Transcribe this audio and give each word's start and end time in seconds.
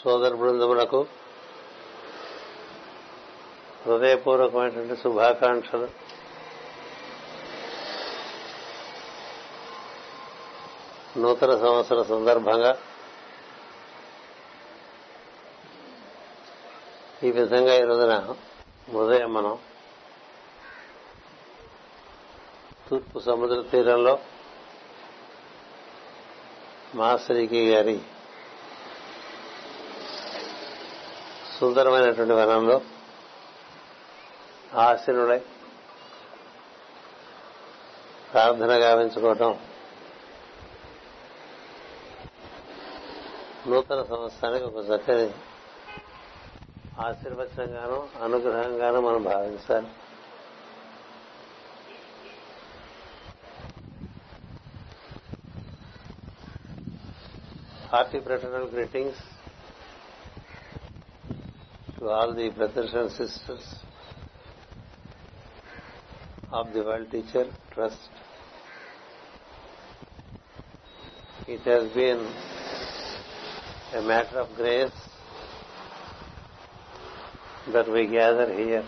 సోదర 0.00 0.34
బృందములకు 0.40 0.98
హృదయపూర్వకమైనటువంటి 3.86 4.94
శుభాకాంక్షలు 5.02 5.88
నూతన 11.22 11.52
సంవత్సర 11.64 12.00
సందర్భంగా 12.12 12.70
ఈ 17.28 17.32
విధంగా 17.38 17.72
ఈ 17.82 17.84
రోజున 17.90 18.14
ఉదయం 19.02 19.30
మనం 19.38 19.56
తూర్పు 22.86 23.18
సముద్ర 23.28 23.58
తీరంలో 23.74 24.14
మాసరికి 27.00 27.60
గారి 27.72 27.98
సుందరమైనటువంటి 31.60 32.34
వనంలో 32.38 32.74
ఆశీనుడై 34.84 35.38
ప్రార్థన 38.30 38.72
గావించుకోవటం 38.84 39.50
నూతన 43.70 44.00
సంవత్సరానికి 44.12 44.64
ఒక 44.70 44.80
చక్కని 44.90 45.26
ఆశీర్వచనంగాను 47.06 47.98
అనుగ్రహంగాను 48.26 49.00
మనం 49.08 49.22
భావించాలి 49.32 49.90
hearty 57.92 58.18
fraternal 58.24 58.68
greetings 58.74 59.22
to 62.00 62.08
all 62.08 62.30
the 62.34 62.48
brothers 62.56 62.92
and 62.98 63.10
sisters 63.12 63.62
of 66.58 66.72
the 66.72 66.80
World 66.82 67.10
Teacher 67.10 67.44
Trust. 67.74 68.00
It 71.46 71.60
has 71.70 71.92
been 71.92 72.20
a 73.98 74.00
matter 74.08 74.38
of 74.38 74.48
grace 74.56 74.98
that 77.74 77.92
we 77.92 78.06
gather 78.06 78.50
here 78.54 78.84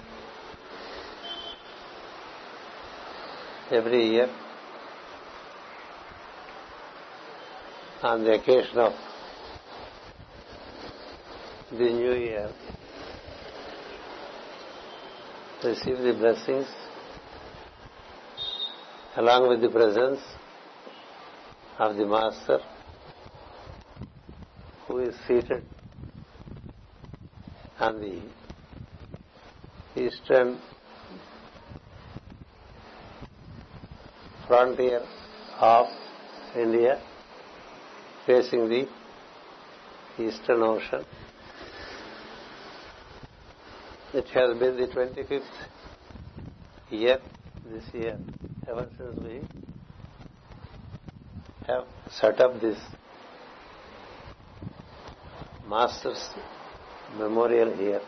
every 3.70 4.06
year 4.06 4.30
on 8.02 8.24
the 8.24 8.40
occasion 8.40 8.78
of 8.78 8.94
the 11.72 11.90
new 12.02 12.14
year 12.14 12.48
receive 15.64 15.98
the 16.06 16.12
blessings 16.20 16.66
along 19.22 19.42
with 19.48 19.60
the 19.64 19.70
presence 19.76 20.20
of 21.84 21.94
the 21.98 22.06
Master 22.14 22.58
who 24.86 24.96
is 25.04 25.14
seated 25.26 25.62
on 27.88 27.94
the 28.06 28.10
eastern 30.06 30.58
frontier 34.48 35.02
of 35.76 35.86
India 36.64 36.96
facing 38.26 38.68
the 38.74 38.82
eastern 40.28 40.60
ocean 40.74 41.04
It 44.13 44.27
has 44.29 44.59
been 44.59 44.77
the 44.77 44.87
25th 44.87 45.55
year 46.91 47.19
this 47.65 47.93
year 47.93 48.17
ever 48.67 48.87
since 48.97 49.19
we 49.19 49.41
have 51.67 51.85
set 52.09 52.39
up 52.39 52.61
this 52.61 52.79
Masters 55.69 56.29
Memorial 57.17 57.73
here. 57.73 58.01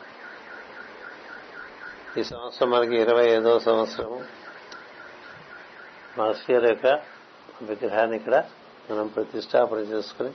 ఈ 2.18 2.24
సంవత్సరం 2.24 2.70
మనకి 2.70 2.96
ఇరవై 2.96 3.26
ఐదో 3.32 3.60
సంవత్సరము 3.60 4.20
master 6.18 6.66
యొక్క 6.66 6.88
విగ్రహాన్ని 7.64 8.16
ఇక్కడ 8.16 8.36
మనం 8.92 9.08
ప్రతిష్టాపన 9.08 9.78
చేసుకుని 9.78 10.32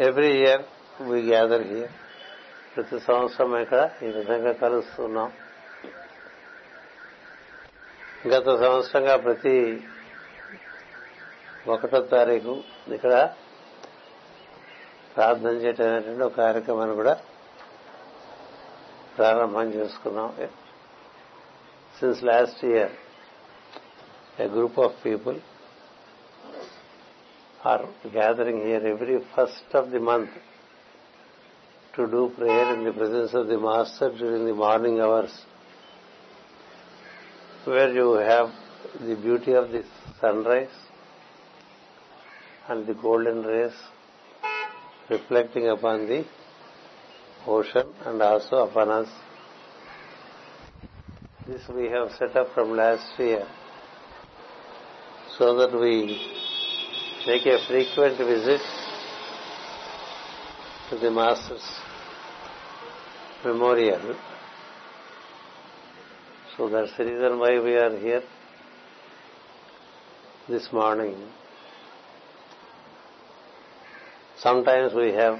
every 0.00 0.30
year 0.40 0.64
we 1.07 1.17
gather 1.29 1.63
here 1.69 1.93
ప్రతి 2.73 2.97
సంవత్సరం 3.07 3.53
ఇక్కడ 3.63 3.81
ఈ 4.07 4.09
విధంగా 4.17 4.51
కలుస్తున్నాం 4.61 5.31
గత 8.33 8.45
సంవత్సరంగా 8.63 9.15
ప్రతి 9.25 9.53
ఒకటో 11.75 11.99
తారీఖు 12.15 12.55
ఇక్కడ 12.97 13.13
ప్రార్థన 15.15 15.53
చేయటం 15.63 15.85
అనేటువంటి 15.89 16.25
ఒక 16.29 16.35
కార్యక్రమాన్ని 16.45 16.95
కూడా 17.01 17.15
ప్రారంభం 19.19 19.67
చేసుకున్నాం 19.77 20.29
since 21.99 22.23
last 22.31 22.61
year 22.71 22.95
a 24.45 24.49
group 24.57 24.79
of 24.87 24.97
people 25.07 25.37
are 27.73 27.85
gathering 28.19 28.63
here 28.69 28.85
every 28.95 29.17
first 29.35 29.73
of 29.81 29.89
the 29.93 30.01
month 30.11 30.35
to 31.95 32.05
do 32.07 32.21
prayer 32.37 32.73
in 32.75 32.83
the 32.83 32.91
presence 32.99 33.33
of 33.33 33.47
the 33.47 33.57
master 33.57 34.07
during 34.21 34.41
the 34.49 34.53
morning 34.61 34.95
hours 35.05 35.33
where 37.73 37.91
you 37.97 38.07
have 38.31 38.47
the 39.09 39.15
beauty 39.25 39.53
of 39.59 39.69
the 39.75 39.81
sunrise 40.21 40.77
and 42.67 42.85
the 42.89 42.95
golden 43.05 43.39
rays 43.51 43.77
reflecting 45.13 45.69
upon 45.75 46.03
the 46.11 46.19
ocean 47.55 47.87
and 48.07 48.21
also 48.29 48.57
upon 48.67 48.89
us. 49.01 49.09
This 51.47 51.63
we 51.77 51.87
have 51.97 52.11
set 52.19 52.35
up 52.43 52.53
from 52.53 52.75
last 52.83 53.07
year 53.27 53.47
so 55.37 55.55
that 55.61 55.79
we 55.85 55.95
make 57.27 57.45
a 57.55 57.59
frequent 57.69 58.17
visit 58.33 58.61
to 60.89 60.97
the 61.01 61.09
masters 61.09 61.65
memorial. 63.45 64.05
So 66.53 66.69
that's 66.73 66.93
the 66.97 67.05
reason 67.11 67.39
why 67.43 67.53
we 67.67 67.73
are 67.83 67.95
here 68.05 68.23
this 70.53 70.65
morning. 70.71 71.15
Sometimes 74.45 74.93
we 75.01 75.09
have 75.21 75.35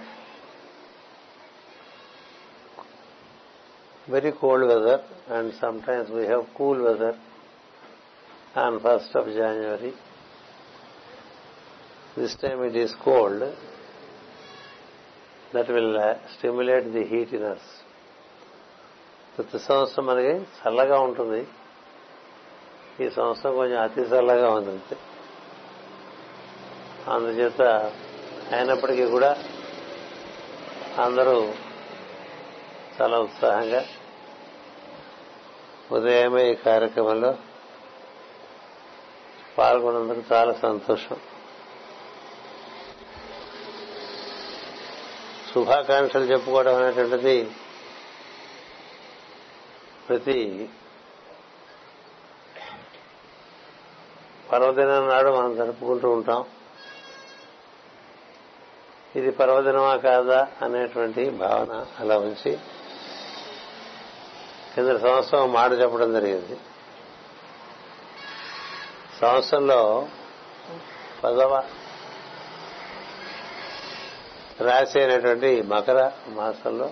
very 4.16 4.32
cold 4.42 4.68
weather 4.72 5.00
and 5.36 5.54
sometimes 5.64 6.12
we 6.18 6.26
have 6.34 6.42
cool 6.56 6.84
weather 6.88 7.14
on 8.56 8.80
1st 8.88 9.16
of 9.22 9.26
January. 9.40 9.94
This 12.16 12.36
time 12.44 12.62
it 12.70 12.76
is 12.86 12.94
cold. 13.04 13.42
That 15.54 15.68
will 15.70 15.98
uh, 15.98 16.08
stimulate 16.38 16.94
the 16.94 17.04
heat 17.14 17.34
in 17.40 17.44
us. 17.56 17.66
ప్రతి 19.36 19.60
సంవత్సరం 19.70 20.04
మనకి 20.10 20.34
చల్లగా 20.58 20.98
ఉంటుంది 21.06 21.40
ఈ 23.04 23.08
సంవత్సరం 23.16 23.54
కొంచెం 23.60 23.80
అతి 23.86 24.04
చల్లగా 24.12 24.50
ఉంది 24.58 24.70
అంతే 24.76 24.96
అందుచేత 27.14 27.62
అయినప్పటికీ 28.58 29.06
కూడా 29.16 29.32
అందరూ 31.06 31.36
చాలా 32.98 33.18
ఉత్సాహంగా 33.28 33.82
ఉదయమే 35.98 36.44
ఈ 36.54 36.56
కార్యక్రమంలో 36.68 37.32
పాల్గొన్నందుకు 39.58 40.24
చాలా 40.32 40.54
సంతోషం 40.66 41.18
శుభాకాంక్షలు 45.52 46.26
చెప్పుకోవడం 46.34 46.74
అనేటువంటిది 46.80 47.36
ప్రతి 50.08 50.38
పర్వదినం 54.50 55.04
నాడు 55.12 55.30
మనం 55.38 55.52
జరుపుకుంటూ 55.60 56.08
ఉంటాం 56.18 56.42
ఇది 59.20 59.30
పర్వదినమా 59.40 59.94
కాదా 60.10 60.40
అనేటువంటి 60.66 61.24
భావన 61.44 61.74
అలా 62.02 62.16
ఉంచి 62.28 62.52
కింద 64.74 64.94
సంవత్సరం 65.06 65.46
మాట 65.60 65.70
చెప్పడం 65.82 66.10
జరిగింది 66.18 66.56
సంవత్సరంలో 69.22 69.82
పదవ 71.24 71.54
రాశి 74.68 74.96
అయినటువంటి 75.04 75.52
మకర 75.72 76.00
మాసంలో 76.38 76.88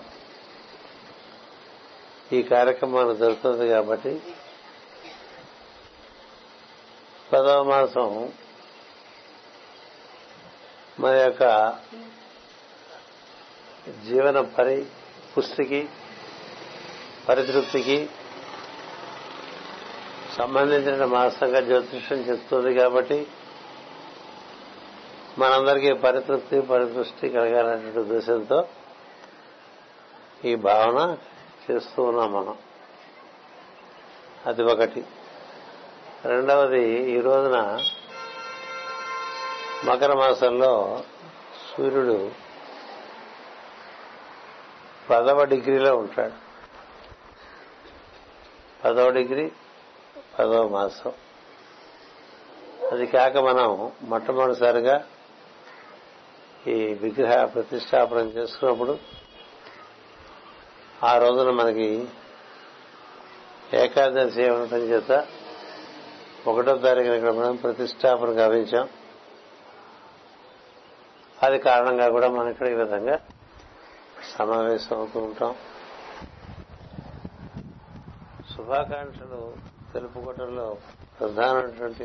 ఈ 2.34 2.38
కార్యక్రమం 2.52 3.08
జరుగుతుంది 3.22 3.64
కాబట్టి 3.74 4.12
పదవ 7.30 7.56
మాసం 7.70 8.08
మన 11.02 11.12
యొక్క 11.26 11.44
జీవన 14.06 14.38
పరి 14.56 14.76
పుష్టికి 15.34 15.80
పరితృప్తికి 17.26 17.98
సంబంధించిన 20.38 21.04
మాసంగా 21.16 21.60
జ్యోతిష్యం 21.68 22.20
చెప్తుంది 22.28 22.70
కాబట్టి 22.80 23.18
మనందరికీ 25.40 25.92
పరితృప్తి 26.06 26.56
పరిదృష్టి 26.72 27.26
కలగాలనే 27.36 27.90
ఉద్దేశంతో 28.04 28.58
ఈ 30.50 30.52
భావన 30.68 30.98
చేస్తూ 31.66 32.00
ఉన్నాం 32.10 32.30
మనం 32.36 32.56
అది 34.48 34.62
ఒకటి 34.72 35.02
రెండవది 36.32 36.84
ఈ 37.14 37.16
రోజున 37.26 37.58
మకర 39.88 40.12
మాసంలో 40.22 40.72
సూర్యుడు 41.68 42.18
పదవ 45.10 45.38
డిగ్రీలో 45.52 45.92
ఉంటాడు 46.02 46.36
పదవ 48.82 49.06
డిగ్రీ 49.18 49.44
పదవ 50.36 50.62
మాసం 50.76 51.12
అది 52.92 53.04
కాక 53.16 53.34
మనం 53.50 53.68
మొట్టమొదటిసారిగా 54.12 54.96
ఈ 56.72 56.76
విగ్రహ 57.04 57.32
ప్రతిష్టాపనం 57.54 58.26
చేసుకున్నప్పుడు 58.36 58.92
ఆ 61.10 61.12
రోజున 61.22 61.50
మనకి 61.60 61.88
ఏకాదశి 63.80 64.44
ఉండటం 64.54 64.82
చేత 64.92 65.12
ఒకటో 66.50 66.72
తారీఖున 66.86 67.14
ఇక్కడ 67.18 67.32
మనం 67.40 67.54
ప్రతిష్టాపన 67.64 68.30
గావించాం 68.42 68.86
అది 71.44 71.58
కారణంగా 71.68 72.06
కూడా 72.16 72.28
మనం 72.36 72.48
ఇక్కడ 72.54 72.66
ఈ 72.74 72.76
విధంగా 72.82 73.16
సమావేశం 74.36 74.92
అవుతూ 75.00 75.18
ఉంటాం 75.28 75.52
శుభాకాంక్షలు 78.52 79.40
తెలుపుకోవటంలో 79.92 80.66
ప్రధానమైనటువంటి 81.18 82.04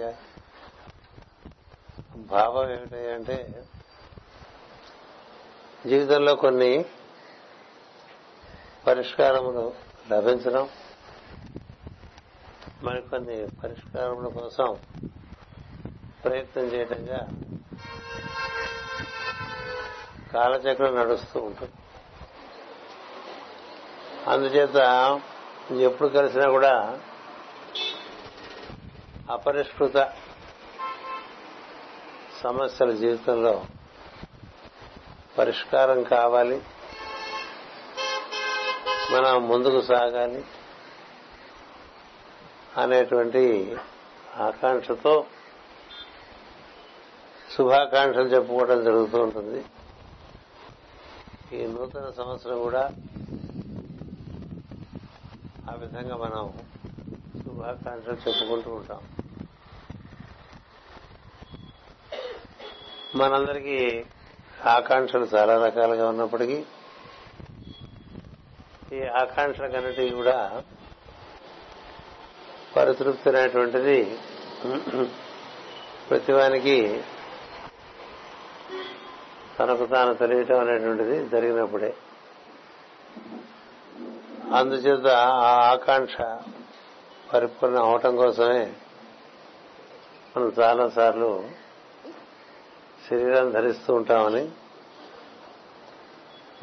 భావం 2.33 2.69
ఏమిటంటే 2.77 3.35
జీవితంలో 5.89 6.33
కొన్ని 6.45 6.71
పరిష్కారములు 8.89 9.63
లభించడం 10.11 10.63
మరికొన్ని 12.85 13.35
పరిష్కారముల 13.61 14.27
కోసం 14.37 14.69
ప్రయత్నం 16.23 16.65
చేయటంగా 16.73 17.19
కాలచక్రం 20.33 20.93
నడుస్తూ 21.01 21.37
ఉంటుంది 21.49 21.77
అందుచేత 24.31 24.79
ఎప్పుడు 25.89 26.09
కలిసినా 26.17 26.47
కూడా 26.57 26.73
అపరిష్కృత 29.37 29.97
సమస్యల 32.43 32.91
జీవితంలో 33.03 33.55
పరిష్కారం 35.39 36.01
కావాలి 36.15 36.59
మనం 39.13 39.35
ముందుకు 39.49 39.79
సాగాలి 39.89 40.39
అనేటువంటి 42.81 43.41
ఆకాంక్షతో 44.47 45.13
శుభాకాంక్షలు 47.53 48.29
చెప్పుకోవడం 48.33 48.79
జరుగుతూ 48.87 49.17
ఉంటుంది 49.27 49.59
ఈ 51.57 51.61
నూతన 51.73 52.05
సంవత్సరం 52.19 52.57
కూడా 52.67 52.83
ఆ 55.71 55.75
విధంగా 55.83 56.15
మనం 56.25 56.43
శుభాకాంక్షలు 57.45 58.19
చెప్పుకుంటూ 58.27 58.69
ఉంటాం 58.79 59.01
మనందరికీ 63.21 63.77
ఆకాంక్షలు 64.79 65.27
చాలా 65.37 65.53
రకాలుగా 65.67 66.05
ఉన్నప్పటికీ 66.13 66.59
ఈ 68.97 68.99
ఆకాంక్షలకన్నిటికీ 69.21 70.11
కూడా 70.19 70.37
పరితృప్తి 72.75 73.27
అనేటువంటిది 73.31 73.97
ప్రతివానికి 76.09 76.77
తనకు 79.57 79.85
తాను 79.93 80.11
తెలియటం 80.21 80.59
అనేటువంటిది 80.63 81.15
జరిగినప్పుడే 81.33 81.91
అందుచేత 84.59 85.07
ఆ 85.45 85.53
ఆకాంక్ష 85.73 86.17
పరిపూర్ణ 87.31 87.77
అవటం 87.87 88.13
కోసమే 88.23 88.61
మనం 90.33 90.49
చాలాసార్లు 90.59 91.31
శరీరాన్ని 93.07 93.53
ధరిస్తూ 93.57 93.91
ఉంటామని 93.99 94.43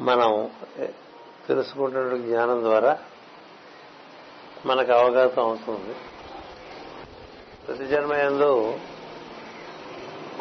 మనం 0.07 0.31
తెలుసుకుంటున్న 1.49 2.15
జ్ఞానం 2.27 2.59
ద్వారా 2.67 2.91
మనకు 4.69 4.91
అవగాహన 4.99 5.41
అవుతుంది 5.47 5.95
ప్రతి 7.65 7.85
జన్మ 7.93 8.13
ఎందు 8.29 8.49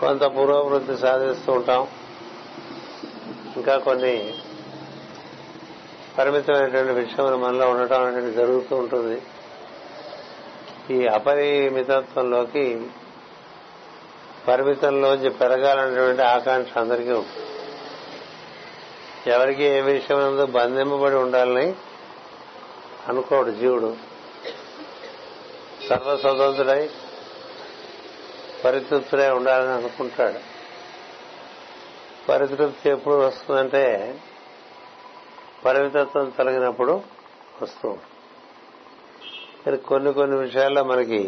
కొంత 0.03 0.23
పురోభివృద్ధి 0.37 0.95
సాధిస్తూ 1.05 1.51
ఉంటాం 1.59 1.83
ఇంకా 3.59 3.75
కొన్ని 3.89 4.15
పరిమితమైనటువంటి 6.17 6.95
విషయములు 7.01 7.39
మనలో 7.45 7.65
ఉండటం 7.73 8.03
అనేది 8.11 8.31
జరుగుతూ 8.41 8.75
ఉంటుంది 8.83 9.17
ఈ 10.97 10.99
అపరిమితత్వంలోకి 11.17 12.65
పరిమితంలోంచి 14.49 15.31
పెరగాలనేటువంటి 15.41 16.23
ఆకాంక్ష 16.37 16.73
అందరికీ 16.85 17.13
ఉంటుంది 17.21 17.45
ఎవరికి 19.35 19.65
ఏ 19.77 19.79
విషయం 19.89 20.35
బంధింపబడి 20.59 21.17
ఉండాలని 21.25 21.67
అనుకోడు 23.11 23.51
జీవుడు 23.61 23.91
సర్వ 25.89 26.11
స్వతంత్రుడై 26.23 26.83
పరితృప్తుడై 28.63 29.29
ఉండాలని 29.39 29.73
అనుకుంటాడు 29.81 30.41
పరితృప్తి 32.29 32.87
ఎప్పుడు 32.97 33.17
వస్తుందంటే 33.27 33.83
పరిమితత్వం 35.65 36.27
తొలగినప్పుడు 36.39 36.95
వస్తుంది 37.63 38.03
కొన్ని 39.91 40.11
కొన్ని 40.19 40.37
విషయాల్లో 40.47 40.83
మనకి 40.93 41.23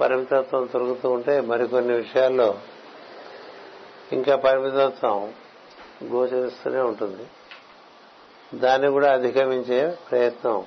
పరిమితత్వం 0.00 0.62
తొలుగుతూ 0.74 1.06
ఉంటే 1.16 1.34
మరికొన్ని 1.50 1.94
విషయాల్లో 2.02 2.48
ఇంకా 4.16 4.34
పరిమితత్వం 4.46 5.18
గోచరిస్తూనే 6.12 6.80
ఉంటుంది 6.90 7.24
దాన్ని 8.64 8.88
కూడా 8.96 9.08
అధిగమించే 9.16 9.80
ప్రయత్నం 10.08 10.58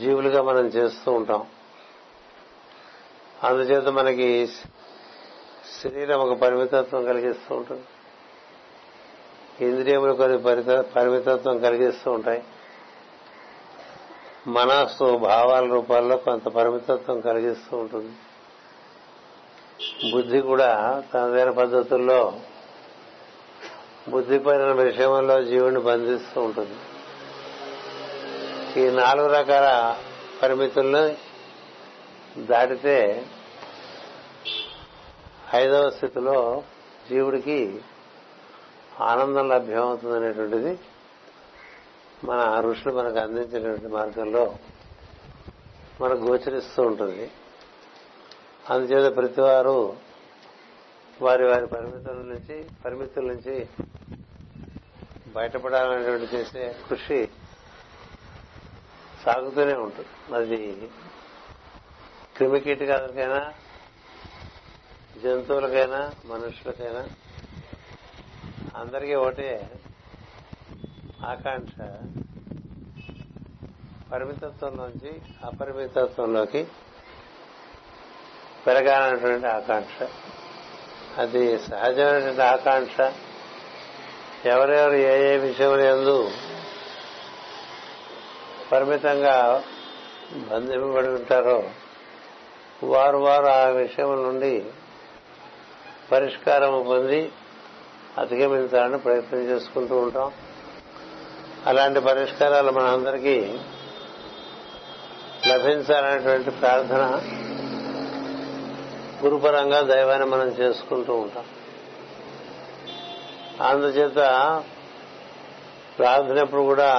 జీవులుగా 0.00 0.40
మనం 0.50 0.66
చేస్తూ 0.76 1.08
ఉంటాం 1.18 1.42
అందుచేత 3.46 3.88
మనకి 4.00 4.28
శరీరం 5.78 6.18
ఒక 6.24 6.32
పరిమితత్వం 6.42 7.02
కలిగిస్తూ 7.10 7.50
ఉంటుంది 7.60 7.86
ఇంద్రియములు 9.68 10.12
కొన్ని 10.20 10.38
పరిమితత్వం 10.96 11.56
కలిగిస్తూ 11.66 12.08
ఉంటాయి 12.16 12.42
మనస్సు 14.56 15.06
భావాల 15.28 15.64
రూపాల్లో 15.76 16.14
కొంత 16.26 16.44
పరిమితత్వం 16.58 17.18
కలిగిస్తూ 17.28 17.72
ఉంటుంది 17.82 18.12
బుద్ధి 20.12 20.38
కూడా 20.50 20.70
తనదైన 21.10 21.50
పద్ధతుల్లో 21.60 22.20
బుద్ధిపైన 24.12 24.66
విషయంలో 24.86 25.36
జీవుని 25.50 25.80
బంధిస్తూ 25.90 26.38
ఉంటుంది 26.48 26.76
ఈ 28.80 28.84
నాలుగు 29.00 29.28
రకాల 29.38 29.68
పరిమితుల్ని 30.40 31.02
దాటితే 32.52 32.98
ఐదవ 35.62 35.84
స్థితిలో 35.96 36.36
జీవుడికి 37.08 37.58
ఆనందం 39.10 39.46
లభ్యమవుతుంది 39.54 40.14
అనేటువంటిది 40.20 40.72
మన 42.28 42.40
ఋషులు 42.68 42.92
మనకు 43.00 43.18
అందించినటువంటి 43.24 43.88
మార్గంలో 43.98 44.44
మనకు 46.02 46.20
గోచరిస్తూ 46.28 46.80
ఉంటుంది 46.90 47.24
అందుచేత 48.72 49.06
ప్రతివారు 49.18 49.76
వారి 51.26 51.44
వారి 51.50 51.66
పరిమితుల 51.74 52.18
నుంచి 52.32 52.54
పరిమితుల 52.82 53.24
నుంచి 53.32 53.54
బయటపడాలనేటువంటి 55.34 56.28
చేసే 56.34 56.62
కృషి 56.86 57.18
సాగుతూనే 59.24 59.74
ఉంటుంది 59.86 60.12
అది 60.38 60.60
క్రిమికీటకాలకైనా 62.36 63.40
జంతువులకైనా 65.24 66.00
మనుషులకైనా 66.32 67.02
అందరికీ 68.82 69.14
ఒకటే 69.24 69.50
ఆకాంక్ష 71.32 71.76
పరిమితత్వం 74.10 74.72
నుంచి 74.82 75.10
అపరిమితత్వంలోకి 75.48 76.62
పెరగాలన్నటువంటి 78.64 79.48
ఆకాంక్ష 79.58 79.96
అది 81.22 81.42
సహజమైనటువంటి 81.70 82.42
ఆకాంక్ష 82.54 82.96
ఎవరెవరు 84.52 84.98
ఏ 85.10 85.14
ఏ 85.30 85.34
విషయం 85.46 85.72
ఎందు 85.94 86.16
పరిమితంగా 88.70 89.36
బంధింపబడి 90.50 91.10
ఉంటారో 91.18 91.58
వారు 92.92 93.18
వారు 93.28 93.48
ఆ 93.60 93.64
విషయం 93.82 94.10
నుండి 94.26 94.52
పరిష్కారం 96.12 96.72
పొంది 96.90 97.20
అధిగమించాలని 98.22 98.98
ప్రయత్నం 99.06 99.42
చేసుకుంటూ 99.50 99.94
ఉంటాం 100.04 100.30
అలాంటి 101.70 102.00
పరిష్కారాలు 102.08 102.70
మనందరికీ 102.78 103.38
లభించాలనేటువంటి 105.52 106.50
ప్రార్థన 106.60 107.02
గురుపరంగా 109.22 109.78
దైవాన్ని 109.92 110.26
మనం 110.34 110.48
చేసుకుంటూ 110.60 111.14
ఉంటాం 111.24 111.46
అందుచేత 113.68 114.20
ప్రార్థనప్పుడు 115.98 116.62
కూడా 116.70 116.90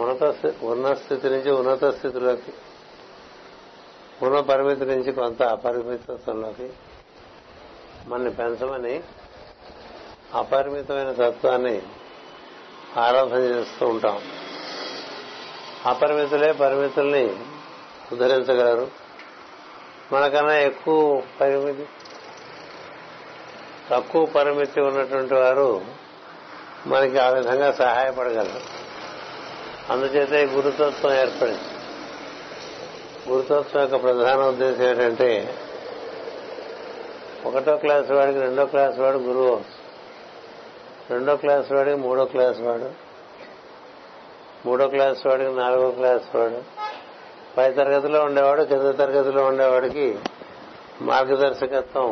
ఉన్నత 0.00 0.24
ఉన్న 0.70 0.86
స్థితి 1.00 1.26
నుంచి 1.34 1.50
ఉన్నత 1.60 1.86
స్థితిలోకి 1.96 2.54
ఉన్న 4.24 4.38
పరిమితి 4.50 4.84
నుంచి 4.92 5.10
కొంత 5.18 5.40
అపరిమితత్వంలోకి 5.54 6.68
మనని 8.10 8.32
పెంచమని 8.40 8.94
అపరిమితమైన 10.40 11.10
తత్వాన్ని 11.22 11.76
ఆరాధన 13.04 13.40
చేస్తూ 13.54 13.84
ఉంటాం 13.92 14.18
అపరిమితులే 15.92 16.50
పరిమితుల్ని 16.62 17.24
ఉద్ధరించగలరు 18.14 18.86
మనకన్నా 20.14 20.54
ఎక్కువ 20.70 20.98
పరిమితి 21.38 21.84
తక్కువ 23.90 24.22
పరిమితి 24.36 24.80
ఉన్నటువంటి 24.88 25.34
వారు 25.42 25.68
మనకి 26.92 27.18
ఆ 27.24 27.28
విధంగా 27.36 27.68
సహాయపడగలరు 27.82 28.62
అందుచేత 29.92 30.32
ఈ 30.44 30.46
గురుతత్వం 30.56 31.12
ఏర్పడింది 31.22 31.66
గురుతత్వం 33.28 33.80
యొక్క 33.84 33.96
ప్రధాన 34.06 34.38
ఉద్దేశం 34.52 34.84
ఏంటంటే 34.90 35.30
ఒకటో 37.48 37.74
క్లాస్ 37.84 38.10
వాడికి 38.18 38.38
రెండో 38.46 38.64
క్లాస్ 38.74 38.96
వాడు 39.04 39.18
గురువు 39.28 39.56
రెండో 41.12 41.32
క్లాస్ 41.42 41.68
వాడికి 41.76 41.98
మూడో 42.06 42.24
క్లాస్ 42.34 42.60
వాడు 42.66 42.88
మూడో 44.66 44.84
క్లాస్ 44.94 45.22
వాడికి 45.30 45.52
నాలుగో 45.62 45.88
క్లాస్ 45.98 46.28
వాడు 46.36 46.60
పై 47.56 47.66
తరగతిలో 47.78 48.20
ఉండేవాడు 48.28 48.62
కింద 48.70 48.86
తరగతిలో 49.00 49.42
ఉండేవాడికి 49.50 50.06
మార్గదర్శకత్వం 51.08 52.08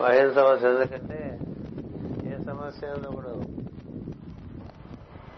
వహించవచ్చు 0.00 0.66
ఎందుకంటే 0.72 1.18
ఏ 2.32 2.38
సమస్య 2.50 2.92
కూడా 3.18 3.32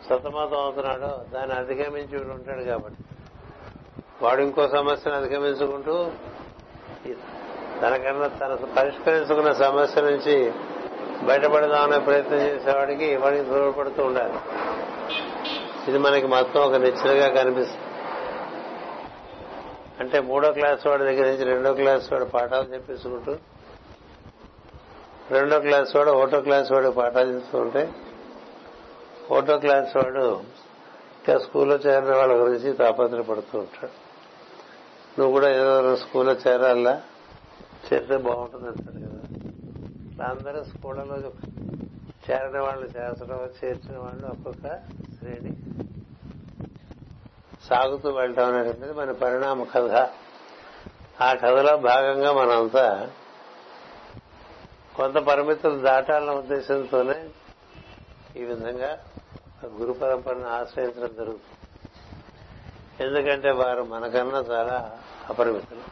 సతమతం 0.06 0.58
అవుతున్నాడో 0.64 1.10
దాన్ని 1.34 1.54
అధిగమించి 1.60 2.16
ఉంటాడు 2.38 2.62
కాబట్టి 2.70 3.00
వాడు 4.24 4.40
ఇంకో 4.48 4.62
సమస్యను 4.78 5.16
అధిగమించుకుంటూ 5.20 5.94
తనకన్నా 7.82 8.26
తన 8.40 8.52
పరిష్కరించుకున్న 8.78 9.52
సమస్య 9.64 10.02
నుంచి 10.10 10.36
బయటపడదామనే 11.28 11.98
ప్రయత్నం 12.08 12.40
చేసేవాడికి 12.48 13.08
వాడికి 13.22 13.44
దూరపడుతూ 13.52 14.02
ఉండాలి 14.10 14.38
ఇది 15.90 15.98
మనకి 16.06 16.28
మొత్తం 16.34 16.60
ఒక 16.68 16.76
నిచ్చెనగా 16.84 17.26
కనిపిస్తుంది 17.40 17.90
అంటే 20.02 20.18
మూడో 20.28 20.48
క్లాస్ 20.58 20.82
వాడి 20.90 21.04
దగ్గర 21.08 21.24
నుంచి 21.32 21.44
రెండో 21.52 21.70
క్లాస్ 21.80 22.06
వాడు 22.12 22.26
పాఠాలు 22.36 22.68
చెప్పేసుకుంటూ 22.74 23.32
రెండో 25.34 25.56
క్లాస్ 25.66 25.90
వాడు 25.96 26.10
ఒకటో 26.16 26.38
క్లాస్ 26.46 26.70
వాడు 26.74 26.88
పాఠాలు 27.00 27.30
చెప్తుంటే 27.36 27.82
ఒకటో 29.34 29.56
క్లాస్ 29.64 29.92
వాడు 30.00 30.24
ఇంకా 31.18 31.34
స్కూల్లో 31.44 31.76
చేరిన 31.86 32.12
వాళ్ళ 32.20 32.32
గురించి 32.44 32.70
తాపత్రపడుతూ 32.80 33.54
ఉంటాడు 33.64 33.94
నువ్వు 35.16 35.30
కూడా 35.36 35.48
ఏదో 35.60 35.92
స్కూల్లో 36.04 36.34
చేరాలా 36.44 36.94
చేరితే 37.86 38.16
బాగుంటుంది 38.28 38.68
అంటాడు 38.72 38.98
కదా 39.06 39.10
అందరూ 40.34 40.60
స్కూళ్ళలో 40.72 41.16
చేరిన 42.26 42.56
వాళ్ళు 42.66 42.84
చేర్చడం 42.96 43.40
చేర్చిన 43.60 43.94
వాళ్ళు 44.04 44.26
ఒక్కొక్క 44.34 44.66
శ్రేణి 45.14 45.52
సాగుతూ 47.68 48.08
వెళ్ళటం 48.18 48.46
అనేటువంటిది 48.50 48.94
మన 49.00 49.12
పరిణామ 49.24 49.64
కథ 49.72 49.94
ఆ 51.26 51.28
కథలో 51.42 51.72
భాగంగా 51.90 52.30
మనంతా 52.40 52.86
కొంత 54.98 55.16
పరిమితులు 55.28 55.78
దాటాలన్న 55.88 56.32
ఉద్దేశంతోనే 56.42 57.16
ఈ 58.40 58.44
విధంగా 58.50 58.90
గురు 59.78 59.92
పరంపరను 60.00 60.48
ఆశ్రయించడం 60.58 61.12
జరుగుతుంది 61.20 61.58
ఎందుకంటే 63.04 63.50
వారు 63.62 63.82
మనకన్నా 63.94 64.40
చాలా 64.52 64.76
అపరిమితులు 65.32 65.84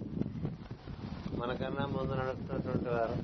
మనకన్నా 1.42 1.84
ముందు 1.96 2.14
నడుస్తున్నటువంటి 2.20 2.88
వారు 2.96 3.16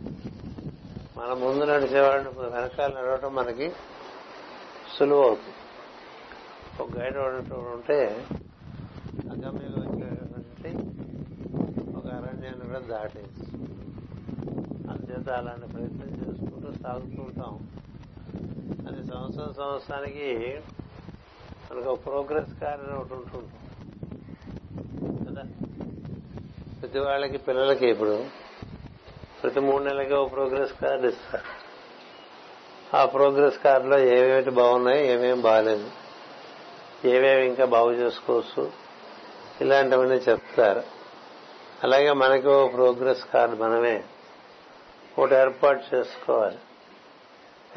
మన 1.19 1.31
ముందు 1.43 1.63
నడిచేవాడిని 1.71 2.31
వెనకాల 2.55 2.89
నడవటం 2.97 3.31
మనకి 3.39 3.67
సులువు 4.95 5.23
అవుతుంది 5.29 5.55
ఒక 6.83 6.87
గైడ్ 6.97 7.17
ఉంటే 7.77 7.97
అగమ్యంగా 9.35 9.81
వచ్చినటువంటి 9.87 10.71
ఒక 11.99 12.05
అరణ్యాన్ని 12.19 12.65
కూడా 12.69 12.81
దాటేసి 12.93 13.47
అందుచేత 14.91 15.29
అలాంటి 15.41 15.67
ప్రయత్నం 15.75 16.13
చేసుకుంటూ 16.23 16.69
సాగుతూ 16.83 17.19
ఉంటాం 17.29 17.55
అది 18.91 19.03
సంవత్సరం 19.13 19.51
సంవత్సరానికి 19.61 20.29
మనకు 21.69 21.95
ప్రోగ్రెస్ 22.09 22.53
కార్యం 22.65 22.95
ఒకటి 23.03 23.15
ఉంటుంటాం 23.23 23.65
కదా 25.25 25.45
ప్రతి 26.81 27.01
వాళ్ళకి 27.09 27.41
పిల్లలకి 27.49 27.87
ఇప్పుడు 27.95 28.15
ప్రతి 29.41 29.61
మూడు 29.67 29.83
నెలలకి 29.87 30.15
ఒక 30.21 30.29
ప్రోగ్రెస్ 30.37 30.73
కార్డు 30.83 31.07
ఇస్తారు 31.13 31.49
ఆ 32.99 33.01
ప్రోగ్రెస్ 33.15 33.59
కార్డులో 33.65 33.97
ఏమేమిటి 34.17 34.53
బాగున్నాయి 34.61 35.01
ఏమేమి 35.15 35.41
బాగాలేదు 35.49 35.89
ఏవేవి 37.13 37.43
ఇంకా 37.51 37.65
బాగు 37.75 37.91
చేసుకోవచ్చు 38.03 38.63
ఇలాంటివన్నీ 39.65 40.17
చెప్తారు 40.29 40.83
అలాగే 41.87 42.13
మనకి 42.23 42.49
ఓ 42.55 42.57
ప్రోగ్రెస్ 42.77 43.23
కార్డు 43.33 43.57
మనమే 43.65 43.97
ఒకటి 45.19 45.35
ఏర్పాటు 45.43 45.83
చేసుకోవాలి 45.93 46.59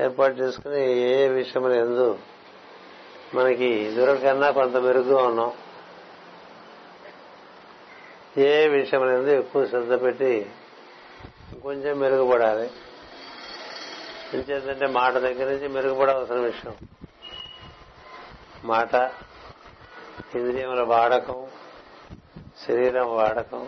ఏర్పాటు 0.05 0.35
చేసుకుని 0.41 0.81
ఏ 1.15 1.27
విషయం 1.39 1.65
ఎందు 1.83 2.07
మనకి 3.37 3.69
ఇదివరకన్నా 3.87 4.49
కొంత 4.59 4.77
మెరుగుగా 4.87 5.19
ఉన్నాం 5.29 5.51
ఏ 8.51 8.55
విషయం 8.77 9.03
ఎందు 9.17 9.31
ఎక్కువ 9.41 9.61
శ్రద్ధ 9.71 9.93
పెట్టి 10.05 10.33
కొంచెం 11.65 11.93
మెరుగుపడాలి 12.01 12.67
ఇంకేంటంటే 14.35 14.87
మాట 14.99 15.13
దగ్గర 15.27 15.45
నుంచి 15.53 15.67
మెరుగుపడవలసిన 15.75 16.39
విషయం 16.49 16.75
మాట 18.71 18.93
ఇంద్రియముల 20.39 20.81
వాడకం 20.93 21.39
శరీరం 22.65 23.07
వాడకం 23.19 23.63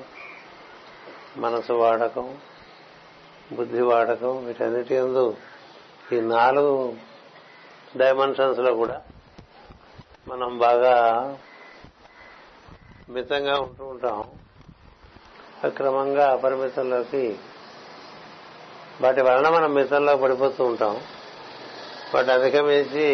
మనసు 1.44 1.74
వాడకం 1.84 2.28
బుద్ధి 3.58 3.82
వాడకం 3.92 4.34
వీటన్నిటి 4.48 4.94
ఎందు 5.04 5.24
ఈ 6.16 6.20
నాలుగు 6.36 6.74
డైమెన్షన్స్ 8.02 8.62
లో 8.66 8.72
కూడా 8.82 8.98
మనం 10.30 10.52
బాగా 10.66 10.96
మితంగా 13.16 13.56
ఉంటూ 13.66 13.84
ఉంటాం 13.94 14.22
అక్రమంగా 15.68 16.26
అపరిమితంలోకి 16.36 17.26
వాటి 19.04 19.22
వలన 19.28 19.48
మనం 19.56 19.70
మితంలో 19.78 20.14
పడిపోతూ 20.24 20.62
ఉంటాం 20.72 20.94
వాటి 22.14 22.30
అధిగమించి 22.38 23.08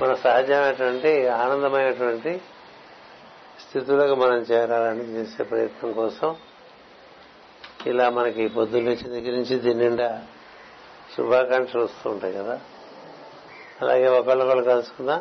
మన 0.00 0.12
సహజమైనటువంటి 0.24 1.10
ఆనందమైనటువంటి 1.42 2.32
స్థితులకు 3.62 4.14
మనం 4.22 4.40
చేరాలని 4.50 5.04
చేసే 5.14 5.42
ప్రయత్నం 5.50 5.90
కోసం 6.00 6.28
ఇలా 7.90 8.06
మనకి 8.18 8.42
పొద్దున్న 8.56 8.86
నుంచి 8.90 9.06
దగ్గర 9.14 9.32
నుంచి 9.40 9.56
నిండా 9.82 10.08
శుభాకాంక్షలు 11.14 11.82
వస్తూ 11.88 12.04
ఉంటాయి 12.14 12.34
కదా 12.38 12.56
అలాగే 13.82 14.08
ఒకళ్ళొకళ్ళు 14.18 14.64
కలుసుకున్నా 14.72 15.16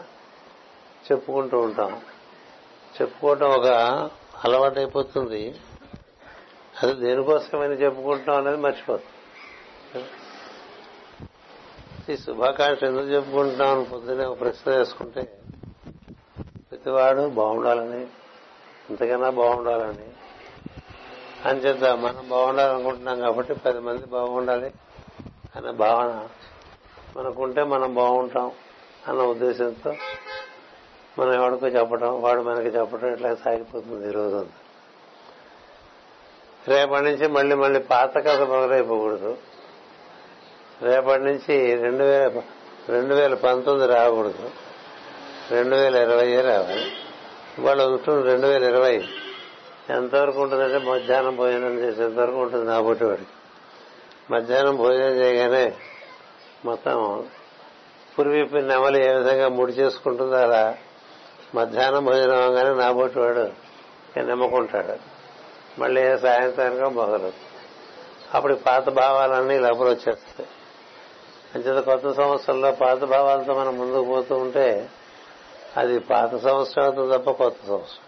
చెప్పుకుంటూ 1.08 1.58
ఉంటాం 1.68 1.92
చెప్పుకోవటం 2.98 3.50
ఒక 3.60 3.70
అలవాటు 4.46 4.78
అయిపోతుంది 4.84 5.42
అది 6.82 6.94
దేనికోసమైనా 7.04 7.76
చెప్పుకుంటున్నాం 7.84 8.38
అనేది 8.42 8.60
మర్చిపోతుంది 8.66 9.14
ఈ 12.14 12.16
శుభాకాంక్ష 12.24 12.82
ఎందుకు 12.92 13.10
చెప్పుకుంటున్నాం 13.16 13.70
అని 13.76 13.86
పొద్దునే 13.92 14.24
ఒక 14.32 14.36
ప్రశ్న 14.42 14.66
వేసుకుంటే 14.80 15.22
ప్రతివాడు 16.70 17.24
బాగుండాలని 17.40 18.02
ఇంతకన్నా 18.92 19.30
బాగుండాలని 19.42 20.08
అని 21.50 21.60
చేద్దాం 21.64 21.96
మనం 22.08 22.24
బాగుండాలనుకుంటున్నాం 22.34 23.18
కాబట్టి 23.28 23.54
పది 23.66 23.80
మంది 23.88 24.06
బాగుండాలి 24.18 24.70
అనే 25.58 25.72
భావన 25.86 26.12
మనకుంటే 27.16 27.62
మనం 27.74 27.90
బాగుంటాం 28.02 28.50
అన్న 29.10 29.20
ఉద్దేశంతో 29.34 29.92
మనం 31.18 31.32
ఎవరికో 31.40 31.68
చెప్పడం 31.78 32.14
వాడు 32.28 32.42
మనకి 32.50 32.72
చెప్పడం 32.78 33.10
ఇట్లా 33.16 33.30
సాగిపోతుంది 33.46 34.04
ఈ 34.10 34.14
రోజు 34.20 34.36
అంతా 34.44 34.64
రేపటి 36.72 37.04
నుంచి 37.10 37.26
మళ్ళీ 37.38 37.56
మళ్ళీ 37.64 37.80
పాత 37.92 38.12
కథ 38.28 38.40
మొదలైపోకూడదు 38.54 39.32
రేపటి 40.88 41.24
నుంచి 41.30 41.56
రెండు 41.84 42.06
వేల 42.12 42.42
రెండు 42.96 43.14
వేల 43.20 43.34
పంతొమ్మిది 43.44 43.88
రాకూడదు 43.96 44.48
రెండు 45.56 45.76
వేల 45.82 45.96
ఇరవై 46.06 46.28
రావాలి 46.52 46.88
వాళ్ళు 47.66 47.84
ఉంటుంది 47.92 48.22
రెండు 48.32 48.48
వేల 48.52 48.66
ఇరవై 48.74 48.96
ఎంతవరకు 49.98 50.40
ఉంటుందంటే 50.44 50.80
మధ్యాహ్నం 50.92 51.36
భోజనం 51.42 51.76
చేసేంతవరకు 51.84 52.40
ఉంటుంది 52.46 52.66
నా 52.74 52.78
వాడికి 52.88 53.28
మధ్యాహ్నం 54.34 54.76
భోజనం 54.84 55.16
చేయగానే 55.22 55.66
మొత్తం 56.70 57.00
పూర్వీపి 58.16 58.60
నెమలు 58.72 59.00
ఏ 59.08 59.10
విధంగా 59.20 59.48
ముడి 59.60 59.74
చేసుకుంటుందో 59.82 60.38
అలా 60.48 60.64
మధ్యాహ్నం 61.60 62.04
భోజనం 62.12 62.38
అవగానే 62.46 62.72
నా 62.84 62.90
వాడు 63.00 63.48
నమ్మకుంటాడు 64.32 64.96
మళ్ళీ 65.82 66.04
సాయంత్రానికి 66.26 66.90
మొదలు 67.02 67.30
అప్పుడు 68.36 68.54
పాత 68.68 68.86
భావాలన్నీ 69.02 69.56
లోపల 69.66 69.88
వచ్చేస్తాయి 69.96 70.48
అంచేత 71.54 71.80
కొత్త 71.90 72.08
సంవత్సరంలో 72.22 72.70
పాత 72.84 73.00
భావాలతో 73.16 73.54
మనం 73.60 73.74
ముందుకు 73.82 74.06
పోతూ 74.14 74.34
ఉంటే 74.46 74.68
అది 75.82 75.96
పాత 76.12 76.30
సంవత్సరం 76.48 76.84
అవుతుంది 76.88 77.10
తప్ప 77.16 77.30
కొత్త 77.44 77.60
సంవత్సరం 77.70 78.02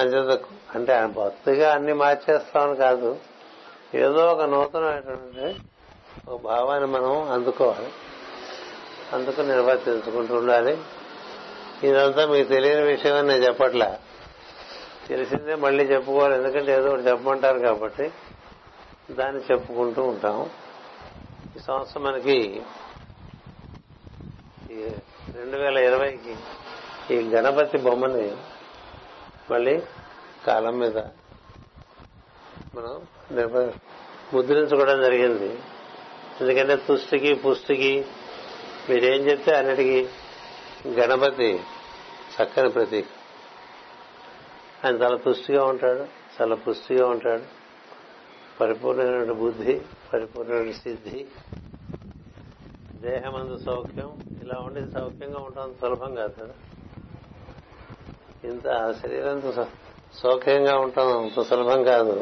అంచేత 0.00 0.32
అంటే 0.76 0.90
ఆయన 0.96 1.08
భక్తిగా 1.20 1.68
అన్ని 1.76 1.94
మార్చేస్తామని 2.02 2.76
కాదు 2.84 3.10
ఏదో 4.04 4.22
ఒక 4.34 4.42
నూతనమైనటువంటి 4.54 5.46
ఒక 6.26 6.36
భావాన్ని 6.50 6.88
మనం 6.96 7.14
అందుకోవాలి 7.36 7.90
అందుకు 9.16 9.40
నిర్వర్తించుకుంటూ 9.52 10.32
ఉండాలి 10.40 10.74
ఇదంతా 11.88 12.22
మీకు 12.32 12.46
తెలియని 12.54 12.84
విషయం 12.94 13.14
నేను 13.30 13.42
చెప్పట్లే 13.46 13.90
తెలిసిందే 15.10 15.54
మళ్ళీ 15.66 15.84
చెప్పుకోవాలి 15.92 16.34
ఎందుకంటే 16.38 16.70
ఏదో 16.78 16.88
ఒకటి 16.92 17.04
చెప్పమంటారు 17.10 17.60
కాబట్టి 17.68 18.06
దాన్ని 19.18 19.40
చెప్పుకుంటూ 19.50 20.00
ఉంటాం 20.12 20.36
ఈ 21.54 21.60
సంవత్సరం 21.68 22.02
మనకి 22.08 22.36
రెండు 25.38 25.56
వేల 25.62 25.78
ఇరవైకి 25.88 26.34
ఈ 27.14 27.18
గణపతి 27.34 27.78
బొమ్మని 27.86 28.26
మళ్ళీ 29.52 29.74
కాలం 30.48 30.74
మీద 30.82 30.98
మనం 32.76 32.94
ముద్రించుకోవడం 34.34 34.98
జరిగింది 35.08 35.50
ఎందుకంటే 36.42 36.74
తుష్టికి 36.88 37.30
పుష్టికి 37.46 37.92
మీరేం 38.88 39.22
చెప్తే 39.30 39.52
అన్నిటికీ 39.60 40.00
గణపతి 40.98 41.50
చక్కని 42.34 42.68
ప్రతీక 42.76 43.08
ఆయన 44.82 44.96
చాలా 45.02 45.16
తుష్టిగా 45.26 45.62
ఉంటాడు 45.72 46.02
చాలా 46.34 46.56
పుష్టిగా 46.64 47.04
ఉంటాడు 47.14 47.46
పరిపూర్ణమైన 48.58 49.34
బుద్ధి 49.42 49.74
పరిపూర్ణమైన 50.10 50.72
సిద్ధి 50.84 51.18
దేహమందు 53.08 53.56
సౌఖ్యం 53.68 54.08
ఇలా 54.42 54.56
ఉండి 54.66 54.80
సౌఖ్యంగా 54.96 55.40
ఉంటాం 55.48 55.72
సులభం 55.82 56.10
కాదు 56.20 56.36
కదా 56.42 56.54
ఇంత 58.50 58.64
శరీరం 59.00 59.40
సౌఖ్యంగా 60.22 60.74
ఉంటాం 60.84 61.08
అంత 61.18 61.40
సులభం 61.50 61.80
కాదు 61.92 62.14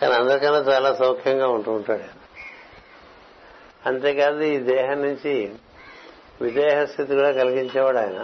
కానీ 0.00 0.14
అందరికన్నా 0.20 0.60
చాలా 0.72 0.90
సౌఖ్యంగా 1.02 1.48
ఉంటూ 1.56 1.70
ఉంటాడు 1.78 2.08
అంతేకాదు 3.88 4.40
ఈ 4.54 4.56
దేహం 4.74 4.98
నుంచి 5.08 5.32
విదేహ 6.44 6.76
స్థితి 6.92 7.12
కూడా 7.18 7.30
కలిగించేవాడు 7.40 7.98
ఆయన 8.06 8.18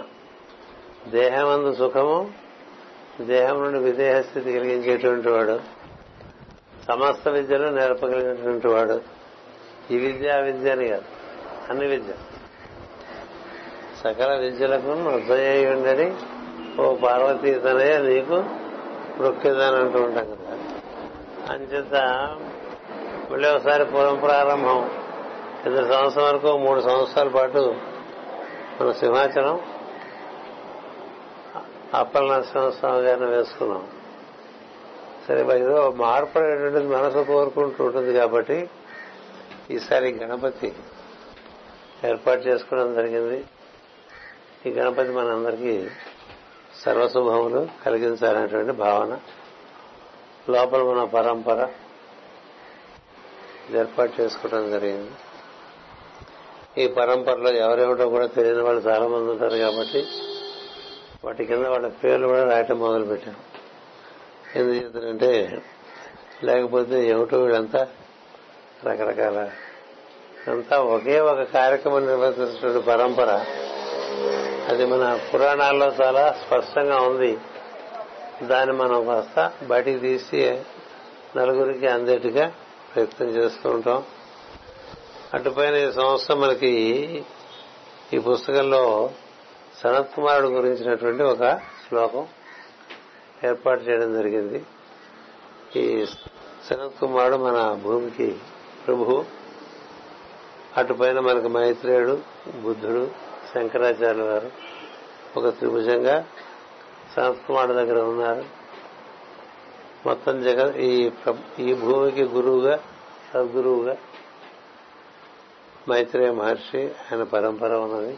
దేహమందు 1.19 1.71
సుఖము 1.81 2.17
దేహం 3.33 3.57
నుండి 3.63 3.79
విదేహ 3.89 4.15
స్థితి 4.27 4.49
కలిగించేటువంటి 4.57 5.29
వాడు 5.35 5.55
సమస్త 6.87 7.27
విద్యను 7.35 7.67
నేర్పగలిగినటువంటి 7.77 8.67
వాడు 8.73 8.97
ఈ 9.93 9.97
విద్య 10.05 10.27
ఆ 10.37 10.41
విద్య 10.47 10.69
అని 10.75 10.85
కాదు 10.93 11.07
అన్ని 11.69 11.85
విద్య 11.93 12.13
సకల 14.01 14.31
విద్యలకు 14.43 14.91
ఉదయ్యుండని 15.19 16.07
ఓ 16.83 16.87
పార్వతీ 17.05 17.53
నీకు 18.11 18.37
వృక్కిదని 19.19 19.77
అంటూ 19.83 19.99
ఉంటాం 20.07 20.27
కదా 20.33 20.53
అంచేత 21.53 21.95
మళ్ళీ 23.29 23.47
ఒకసారి 23.53 23.83
పూర్వం 23.93 24.17
ప్రారంభం 24.25 24.81
ఇద్దరు 25.67 25.87
సంవత్సరం 25.93 26.25
వరకు 26.29 26.49
మూడు 26.65 26.81
సంవత్సరాల 26.89 27.29
పాటు 27.37 27.61
మన 28.77 28.89
సింహాచలం 29.01 29.55
అప్పల 32.01 32.23
నరసింహస్వామి 32.31 33.01
గారిని 33.07 33.27
వేసుకున్నాం 33.35 33.83
సరే 35.25 35.41
ఏదో 35.65 35.77
మార్పు 36.01 36.35
అనేటువంటిది 36.39 36.89
మనసు 36.95 37.21
కోరుకుంటూ 37.33 37.79
ఉంటుంది 37.87 38.11
కాబట్టి 38.19 38.57
ఈసారి 39.75 40.09
గణపతి 40.23 40.69
ఏర్పాటు 42.09 42.41
చేసుకోవడం 42.49 42.89
జరిగింది 42.99 43.37
ఈ 44.67 44.71
గణపతి 44.79 45.11
మనందరికీ 45.19 45.75
సర్వశుభములు 46.83 47.61
కలిగించాలనేటువంటి 47.85 48.73
భావన 48.85 49.13
లోపల 50.53 50.81
మన 50.89 51.03
పరంపర 51.17 51.59
ఏర్పాటు 53.83 54.13
చేసుకోవడం 54.19 54.65
జరిగింది 54.75 55.13
ఈ 56.83 56.85
పరంపరలో 56.97 57.49
ఎవరేమిటో 57.65 58.05
కూడా 58.15 58.27
తెలియని 58.37 58.63
వాళ్ళు 58.67 58.81
చాలా 58.89 59.05
మంది 59.13 59.29
ఉంటారు 59.33 59.57
కాబట్టి 59.65 60.01
వాటి 61.25 61.43
కింద 61.49 61.65
వాళ్ళ 61.73 61.87
పేర్లు 62.01 62.25
కూడా 62.31 62.43
రాయటం 62.51 62.77
మొదలు 62.85 63.05
పెట్టాం 63.11 63.35
ఎందుకంటే 64.59 65.31
లేకపోతే 66.47 66.97
ఏమిటో 67.11 67.37
వీళ్ళంతా 67.43 67.81
రకరకాల 68.87 69.39
అంతా 70.53 70.75
ఒకే 70.95 71.15
ఒక 71.31 71.43
కార్యక్రమం 71.57 72.03
నిర్వహించినటువంటి 72.09 72.81
పరంపర 72.91 73.31
అది 74.71 74.83
మన 74.93 75.05
పురాణాల్లో 75.29 75.87
చాలా 76.01 76.23
స్పష్టంగా 76.43 76.97
ఉంది 77.09 77.31
దాన్ని 78.51 78.73
మనం 78.83 78.99
కాస్త 79.09 79.37
బయటికి 79.71 79.99
తీసి 80.07 80.39
నలుగురికి 81.37 81.87
అందేట్టుగా 81.95 82.45
ప్రయత్నం 82.91 83.29
చేస్తూ 83.39 83.67
ఉంటాం 83.75 83.99
అటుపైన 85.35 85.75
ఈ 85.87 85.89
సంవత్సరం 85.99 86.37
మనకి 86.45 86.73
ఈ 88.15 88.19
పుస్తకంలో 88.29 88.83
సనత్ 89.79 90.11
కుమారుడు 90.15 90.49
గురించినటువంటి 90.57 91.23
ఒక 91.33 91.45
శ్లోకం 91.83 92.25
ఏర్పాటు 93.49 93.81
చేయడం 93.87 94.11
జరిగింది 94.19 94.59
ఈ 95.81 95.83
సనత్ 96.67 96.97
కుమారుడు 97.03 97.37
మన 97.47 97.57
భూమికి 97.85 98.27
ప్రభు 98.83 99.09
అటుపైన 100.79 101.19
మనకు 101.29 101.49
మైత్రేయుడు 101.55 102.15
బుద్ధుడు 102.63 103.03
శంకరాచార్యుల 103.51 104.23
వారు 104.31 104.49
ఒక 105.39 105.47
త్రిభుజంగా 105.57 106.15
సనత్ 107.13 107.43
కుమారుడు 107.47 107.75
దగ్గర 107.81 107.99
ఉన్నారు 108.13 108.45
మొత్తం 110.07 110.35
జగన్ 110.47 110.71
ఈ 110.87 110.91
ఈ 111.65 111.69
భూమికి 111.83 112.23
గురువుగా 112.35 112.75
సద్గురువుగా 113.29 113.95
మైత్రేయ 115.91 116.29
మహర్షి 116.41 116.81
ఆయన 117.05 117.23
పరంపర 117.35 117.71
ఉన్నది 117.85 118.13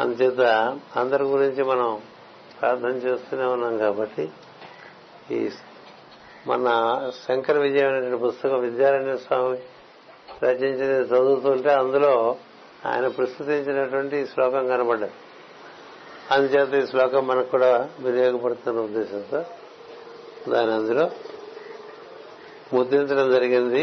అందుచేత 0.00 0.40
అందరి 1.00 1.24
గురించి 1.34 1.62
మనం 1.72 1.88
ప్రార్థన 2.58 2.92
చేస్తూనే 3.04 3.46
ఉన్నాం 3.54 3.74
కాబట్టి 3.84 4.24
ఈ 5.36 5.40
మన 6.50 6.64
శంకర 7.24 7.56
విజయం 7.66 7.86
అనేటువంటి 7.90 8.18
పుస్తకం 8.26 8.58
విద్యారణ్య 8.68 9.12
స్వామి 9.26 9.58
రచించింది 10.46 10.96
చదువుతుంటే 11.12 11.70
అందులో 11.82 12.12
ఆయన 12.90 13.06
ప్రస్తుతించినటువంటి 13.18 14.16
శ్లోకం 14.32 14.64
కనబడ్డది 14.72 15.14
అందుచేత 16.34 16.74
ఈ 16.82 16.86
శ్లోకం 16.92 17.22
మనకు 17.30 17.50
కూడా 17.54 17.72
వినియోగపడుతున్న 18.06 18.78
ఉద్దేశంతో 18.88 19.40
దాని 20.52 20.72
అందులో 20.78 21.04
ముద్రించడం 22.74 23.26
జరిగింది 23.36 23.82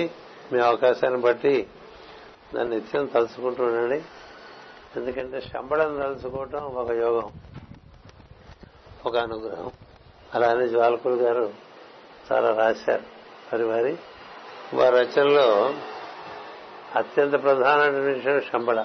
మీ 0.53 0.59
అవకాశాన్ని 0.69 1.21
బట్టి 1.27 1.55
దాన్ని 2.53 2.69
నిత్యం 2.75 3.05
తలుచుకుంటూ 3.15 3.61
ఉండండి 3.69 3.99
ఎందుకంటే 4.99 5.37
శంబళం 5.49 5.91
తలుచుకోవటం 6.01 6.63
ఒక 6.81 6.89
యోగం 7.03 7.27
ఒక 9.07 9.13
అనుగ్రహం 9.25 9.69
అలానే 10.35 10.65
జ్వాలకులు 10.73 11.17
గారు 11.25 11.45
చాలా 12.27 12.49
రాశారు 12.61 13.05
మరి 13.51 13.65
వారి 13.69 13.93
వారి 14.79 14.93
రచనలో 15.01 15.47
అత్యంత 16.99 17.35
ప్రధానమైన 17.45 17.99
విషయం 18.09 18.39
శంబళ 18.49 18.79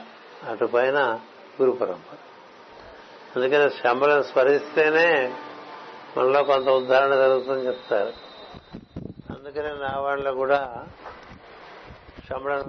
అటు 0.51 0.67
పైన 0.75 0.99
గురు 1.59 1.73
పరంపర 1.81 2.17
అందుకని 3.35 3.67
శంబళం 3.81 4.23
స్మరిస్తేనే 4.31 5.09
మనలో 6.15 6.43
కొంత 6.51 6.69
ఉదాహరణ 6.83 7.15
జరుగుతుందని 7.23 7.67
చెప్తారు 7.71 8.13
అందుకనే 9.35 9.73
నా 9.85 9.93
వాళ్ళ 10.07 10.29
కూడా 10.43 10.61
శంబళం 12.29 12.65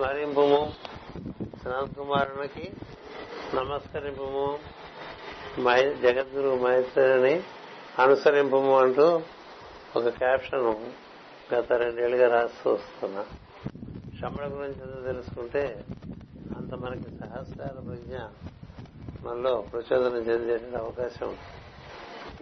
సనత్ 0.00 1.94
కుమారునికి 1.98 2.64
నమస్కరింపుము 3.58 4.44
జగద్గురు 6.04 6.50
మైత్రిని 6.64 7.32
అనుసరింపు 8.02 8.58
అంటూ 8.82 9.06
ఒక 9.98 10.04
క్యాప్షన్ 10.20 10.66
గత 11.52 11.68
రెండేళ్లుగా 11.82 12.28
రాస్తూ 12.36 12.66
వస్తున్నా 12.76 13.24
శమణ 14.20 14.44
గురించి 14.56 14.80
ఎంత 14.86 14.98
తెలుసుకుంటే 15.08 15.64
అంత 16.58 16.70
మనకి 16.84 17.10
సహస్రాల 17.22 17.76
ప్రజ్ఞ 17.88 18.16
మనలో 19.26 19.54
ప్రచోదనం 19.72 20.24
చెందే 20.30 20.54
అవకాశం 20.84 21.32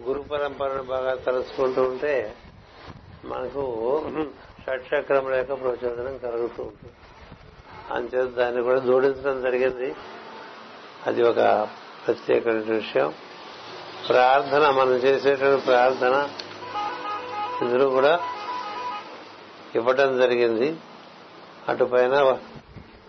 గురు 0.07 0.21
పరంపరను 0.33 0.85
బాగా 0.95 1.15
తలుచుకుంటూ 1.27 1.83
ఉంటే 1.93 2.15
మనకు 3.33 3.65
షట్చక్రముల 4.65 5.33
యొక్క 5.41 5.53
ప్రచోదనం 5.65 6.15
కలుగుతూ 6.27 6.61
ఉంటుంది 6.71 6.93
అంచేత 7.95 8.27
దాన్ని 8.39 8.61
కూడా 8.67 8.79
జోడించడం 8.87 9.37
జరిగింది 9.47 9.89
అది 11.07 11.21
ఒక 11.31 11.39
ప్రత్యేకమైన 12.05 12.71
విషయం 12.81 13.09
ప్రార్థన 14.09 14.63
మనం 14.79 14.95
చేసేటువంటి 15.05 15.61
ప్రార్థన 15.69 16.15
ఇందులో 17.63 17.85
కూడా 17.97 18.13
ఇవ్వటం 19.79 20.11
జరిగింది 20.23 20.67
అటుపైన 21.71 22.15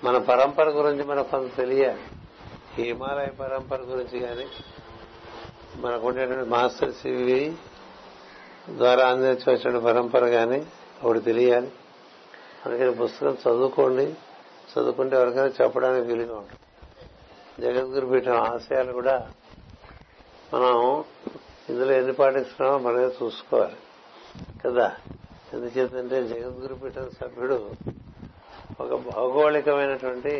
మన 0.06 0.16
పరంపర 0.30 0.66
గురించి 0.78 1.04
మనకు 1.10 1.28
కొంత 1.32 1.48
తెలియాలి 1.60 2.04
హిమాలయ 2.76 3.30
పరంపర 3.42 3.78
గురించి 3.92 4.16
కానీ 4.26 4.46
మనకు 5.84 6.04
ఉండేటువంటి 6.08 6.46
మాస్టర్ 6.54 6.94
సివి 7.00 7.40
ద్వారా 8.80 9.02
అందించవచ్చిన 9.12 9.78
పరంపర 9.88 10.24
కానీ 10.38 10.60
ఒకటి 11.04 11.20
తెలియాలి 11.30 11.70
అందుకని 12.62 12.92
పుస్తకం 13.02 13.34
చదువుకోండి 13.44 14.06
చదువుకుంటే 14.72 15.14
ఎవరికైనా 15.20 15.52
చెప్పడానికి 15.60 16.04
వీలుగా 16.12 16.34
ఉంటుంది 16.42 16.64
జగద్గురు 17.64 18.06
పీఠం 18.12 18.36
ఆశయాలు 18.50 18.92
కూడా 19.00 19.16
మనం 20.52 20.74
ఇందులో 21.70 21.92
ఎన్ని 22.00 22.14
పాటిస్తున్నామో 22.20 22.76
మనమే 22.86 23.08
చూసుకోవాలి 23.20 23.78
కదా 24.62 24.86
ఎందుచేతంటే 25.54 26.16
జగద్గురు 26.32 26.74
పీఠం 26.82 27.06
సభ్యుడు 27.20 27.58
ఒక 28.82 28.90
భౌగోళికమైనటువంటి 29.10 30.34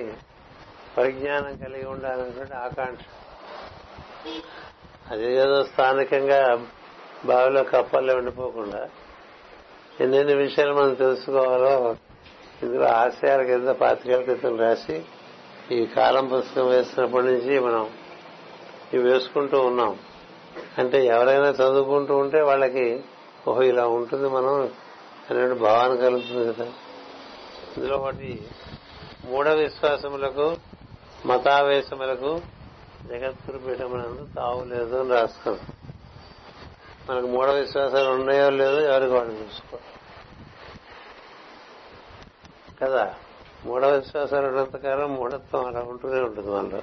పరిజ్ఞానం 0.96 1.54
కలిగి 1.64 1.86
ఉండాలన్నటువంటి 1.94 2.56
ఆకాంక్ష 2.66 3.04
అదేదో 5.12 5.58
స్థానికంగా 5.70 6.40
బావిలో 7.30 7.62
కప్పల్లో 7.74 8.12
ఉండిపోకుండా 8.20 8.82
ఎన్నెన్ని 10.04 10.34
విషయాలు 10.44 10.74
మనం 10.80 10.92
తెలుసుకోవాలో 11.04 11.72
ఇందులో 12.64 12.86
ఆశయాల 13.02 13.40
కింద 13.50 13.72
పాతికేల 13.82 14.20
క్రితం 14.28 14.54
రాసి 14.64 14.96
ఈ 15.76 15.78
కాలం 15.96 16.24
పుస్తకం 16.32 16.66
వేసినప్పటి 16.74 17.26
నుంచి 17.32 17.54
మనం 17.66 17.82
ఇవి 18.94 19.02
వేసుకుంటూ 19.10 19.58
ఉన్నాం 19.70 19.92
అంటే 20.80 20.98
ఎవరైనా 21.14 21.50
చదువుకుంటూ 21.60 22.14
ఉంటే 22.22 22.38
వాళ్ళకి 22.50 22.86
ఓహో 23.48 23.62
ఇలా 23.72 23.84
ఉంటుంది 23.98 24.28
మనం 24.36 24.54
అనే 25.30 25.42
భావాన్ని 25.66 25.96
కలుగుతుంది 26.04 26.44
కదా 26.50 26.66
ఇందులో 27.76 27.96
ఒకటి 28.02 28.30
మూఢ 29.30 29.46
విశ్వాసములకు 29.64 30.46
మతావేశములకు 31.30 32.32
జగద్గురు 33.10 33.58
పీఠమునందు 33.66 34.24
తావు 34.38 34.60
లేదు 34.72 34.94
అని 35.02 35.12
రాసుకున్నాం 35.18 35.66
మనకు 37.08 37.28
మూఢ 37.34 37.48
విశ్వాసాలు 37.62 38.10
ఉన్నాయో 38.18 38.48
లేదో 38.62 38.80
ఎవరికి 38.90 39.14
వాళ్ళు 39.18 39.34
చూసుకోవాలి 39.42 39.86
కదా 42.80 43.04
మూఢ 43.66 43.84
విశ్వాసాలు 43.94 44.46
ఉన్నంతకాలం 44.50 45.08
మూఢత్వం 45.20 45.62
అలా 45.68 45.80
ఉంటూనే 45.92 46.20
ఉంటుంది 46.26 46.50
మనలో 46.56 46.80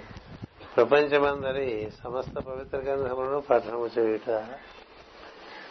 ప్రపంచమందరి 0.75 1.67
సమస్త 1.99 2.34
పవిత్ర 2.47 2.77
గ్రంథములను 2.88 3.38
పఠనము 3.49 3.88
చేయుట 3.97 4.29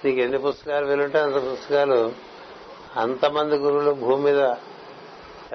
నీకు 0.02 0.18
ఎన్ని 0.24 0.38
పుస్తకాలు 0.46 0.86
వెలుంటే 0.92 1.18
అంత 1.26 1.38
పుస్తకాలు 1.48 1.98
అంతమంది 3.04 3.56
గురువులు 3.64 3.92
భూమి 4.04 4.22
మీద 4.28 4.40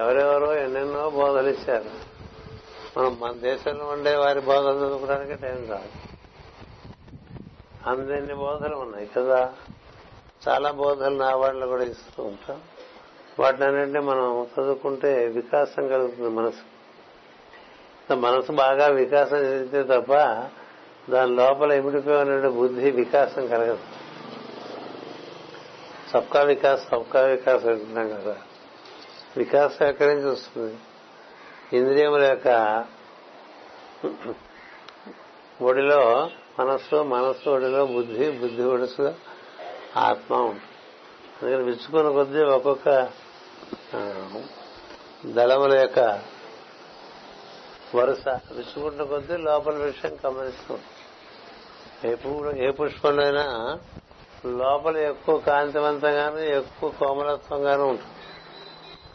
ఎవరెవరో 0.02 0.50
ఎన్నెన్నో 0.66 1.04
బోధలు 1.20 1.50
ఇచ్చారు 1.56 1.92
మనం 2.94 3.12
మన 3.24 3.34
దేశంలో 3.50 3.86
ఉండే 3.96 4.14
వారి 4.24 4.42
బోధలు 4.50 4.76
చదువుకోవడానికి 4.84 5.36
టైం 5.44 5.62
రాదు 5.74 5.92
అందరిన్ని 7.90 8.36
బోధలు 8.46 8.78
ఉన్నాయి 8.86 9.08
కదా 9.18 9.40
చాలా 10.46 10.70
బోధలు 10.82 11.18
నా 11.26 11.30
వాళ్ళు 11.44 11.66
కూడా 11.74 11.86
ఇస్తూ 11.94 12.20
ఉంటాం 12.32 12.60
వాటిని 13.42 13.64
అన్నింటినీ 13.70 14.02
మనం 14.12 14.26
చదువుకుంటే 14.54 15.12
వికాసం 15.40 15.84
కలుగుతుంది 15.92 16.32
మనసు 16.40 16.64
మనసు 18.26 18.52
బాగా 18.64 18.86
వికాసం 19.02 19.40
చెందితే 19.50 19.82
తప్ప 19.94 20.12
దాని 21.14 21.34
లోపల 21.42 21.70
ఇమిడిపోయిన 21.80 22.50
బుద్ధి 22.62 22.88
వికాసం 23.02 23.44
కలగదు 23.54 23.86
సబ్కా 26.12 26.42
వికాస్ 26.52 26.82
సబ్కా 26.92 27.22
వికాస్ 27.34 27.66
అంటున్నాం 27.74 28.08
కదా 28.16 28.36
వికాసం 29.40 29.82
ఎక్కడి 29.92 30.10
నుంచి 30.16 30.30
వస్తుంది 30.36 30.76
ఇంద్రియముల 31.80 32.24
యొక్క 32.34 32.50
ఒడిలో 35.70 36.02
మనస్సు 36.60 36.98
మనస్సు 37.16 37.48
ఒడిలో 37.56 37.82
బుద్ధి 37.96 38.26
బుద్ధి 38.42 38.64
ఒడిసు 38.76 39.08
ఆత్మ 40.10 40.34
ఉంటుంది 40.52 40.66
అందుకని 41.40 41.64
విచ్చుకున్న 41.70 42.08
కొద్దీ 42.18 42.40
ఒక్కొక్క 42.58 42.88
దళముల 45.38 45.74
యొక్క 45.84 46.00
వరుస 47.98 48.24
విచ్చుకుంటున్న 48.56 49.04
కొద్దీ 49.12 49.36
లోపల 49.48 49.76
విషయం 49.90 50.14
గమనిస్తుంది 50.26 50.88
ఏ 52.10 52.12
పువ్వు 52.24 52.52
ఏ 52.66 52.68
పుష్పంలోనైనా 52.80 53.46
లోపల 54.62 54.98
ఎక్కువ 55.12 55.36
కాంతివంతంగాను 55.48 56.42
ఎక్కువ 56.60 56.90
కోమలత్వంగాను 57.00 57.86
ఉంటుంది 57.94 58.18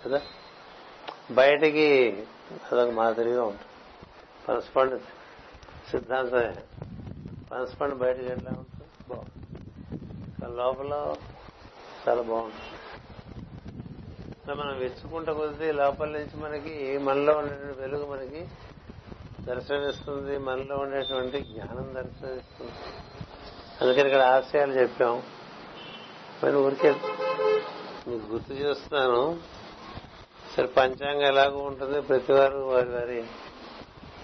కదా 0.02 0.20
బయటికి 1.40 1.86
అదొక 2.68 2.90
మాదిరిగా 3.00 3.42
ఉంటుంది 3.52 3.72
పనసపండు 4.46 4.98
సిద్ధాంతమే 5.92 6.50
పనసపండు 7.52 7.96
బయటకి 8.06 8.28
ఎట్లా 8.36 8.52
ఉంటుంది 8.62 8.86
బాగుంటుంది 9.10 10.52
లోపల 10.62 10.94
చాలా 12.04 12.22
బాగుంటుంది 12.32 12.72
ఇట్లా 14.44 14.54
మనం 14.62 14.74
వెచ్చుకుంట 14.84 15.28
కొద్దీ 15.36 15.68
లోపల 15.82 16.08
నుంచి 16.16 16.34
మనకి 16.42 16.72
మనలో 17.04 17.32
ఉండేటువంటి 17.40 17.78
వెలుగు 17.82 18.06
మనకి 18.10 18.40
దర్శనమిస్తుంది 19.46 20.34
మనలో 20.48 20.74
ఉండేటువంటి 20.82 21.38
జ్ఞానం 21.50 21.86
దర్శనమిస్తుంది 21.98 22.74
అందుకని 23.80 24.06
ఇక్కడ 24.10 24.24
ఆశయాలు 24.34 24.74
చెప్పాం 24.80 25.14
మరి 26.42 26.54
ఊరికే 26.64 26.90
మీకు 28.08 28.22
గుర్తు 28.32 28.54
చేస్తున్నాను 28.64 29.22
సరే 30.54 30.68
పంచాంగం 30.78 31.26
ఎలాగో 31.32 31.62
ఉంటుంది 31.70 32.00
ప్రతి 32.10 32.34
వారు 32.38 32.60
వారి 32.72 32.92
వారి 32.98 33.20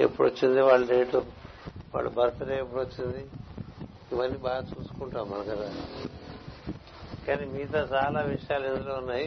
ఎప్పుడు 0.07 0.27
వచ్చింది 0.31 0.61
వాళ్ళ 0.71 0.83
డేటు 0.95 1.23
వాళ్ళ 1.95 2.09
బర్త్డే 2.19 2.59
ఎప్పుడు 2.65 2.83
వచ్చింది 2.87 3.23
ఇవన్నీ 4.15 4.41
బాగా 4.49 4.63
చూసుకుంటాం 4.75 5.27
మనం 5.33 5.47
కదా 5.55 5.69
కానీ 7.29 7.47
మిగతా 7.57 7.83
చాలా 7.97 8.21
విషయాలు 8.35 8.69
ఎందులో 8.73 8.95
ఉన్నాయి 9.05 9.27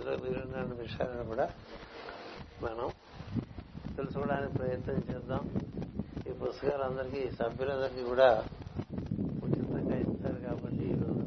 ఇందులో 0.00 0.14
మీరున్న 0.26 0.74
విషయాలను 0.82 1.24
కూడా 1.30 1.46
మనం 2.64 2.86
తెలుసుకోవడానికి 3.96 4.52
ప్రయత్నం 4.58 4.98
చేద్దాం 5.08 5.42
ఈ 6.28 6.30
పుస్తకాలు 6.42 6.84
అందరికీ 6.88 7.20
సభ్యులందరికీ 7.40 8.02
కూడా 8.10 8.28
ఉచితంగా 9.46 9.96
ఇస్తారు 10.04 10.40
కాబట్టి 10.46 10.84
ఈరోజు 10.94 11.26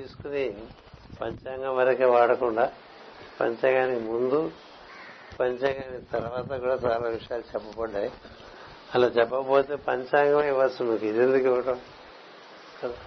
తీసుకుని 0.00 0.42
పంచాంగం 1.20 1.72
వరకే 1.78 2.06
వాడకుండా 2.16 2.64
పంచాంగానికి 3.40 4.02
ముందు 4.12 4.40
పంచాంగానికి 5.40 6.04
తర్వాత 6.16 6.48
కూడా 6.64 6.76
చాలా 6.86 7.08
విషయాలు 7.16 7.46
చెప్పబడ్డాయి 7.52 8.10
అలా 8.94 9.08
చెప్పబోతే 9.20 9.74
పంచాంగం 9.90 10.42
ఇవ్వచ్చు 10.52 10.84
మీకు 10.90 11.06
ఇది 11.12 11.20
ఎందుకు 11.26 11.46
ఇవ్వడం 11.52 11.78
కదా 12.80 12.98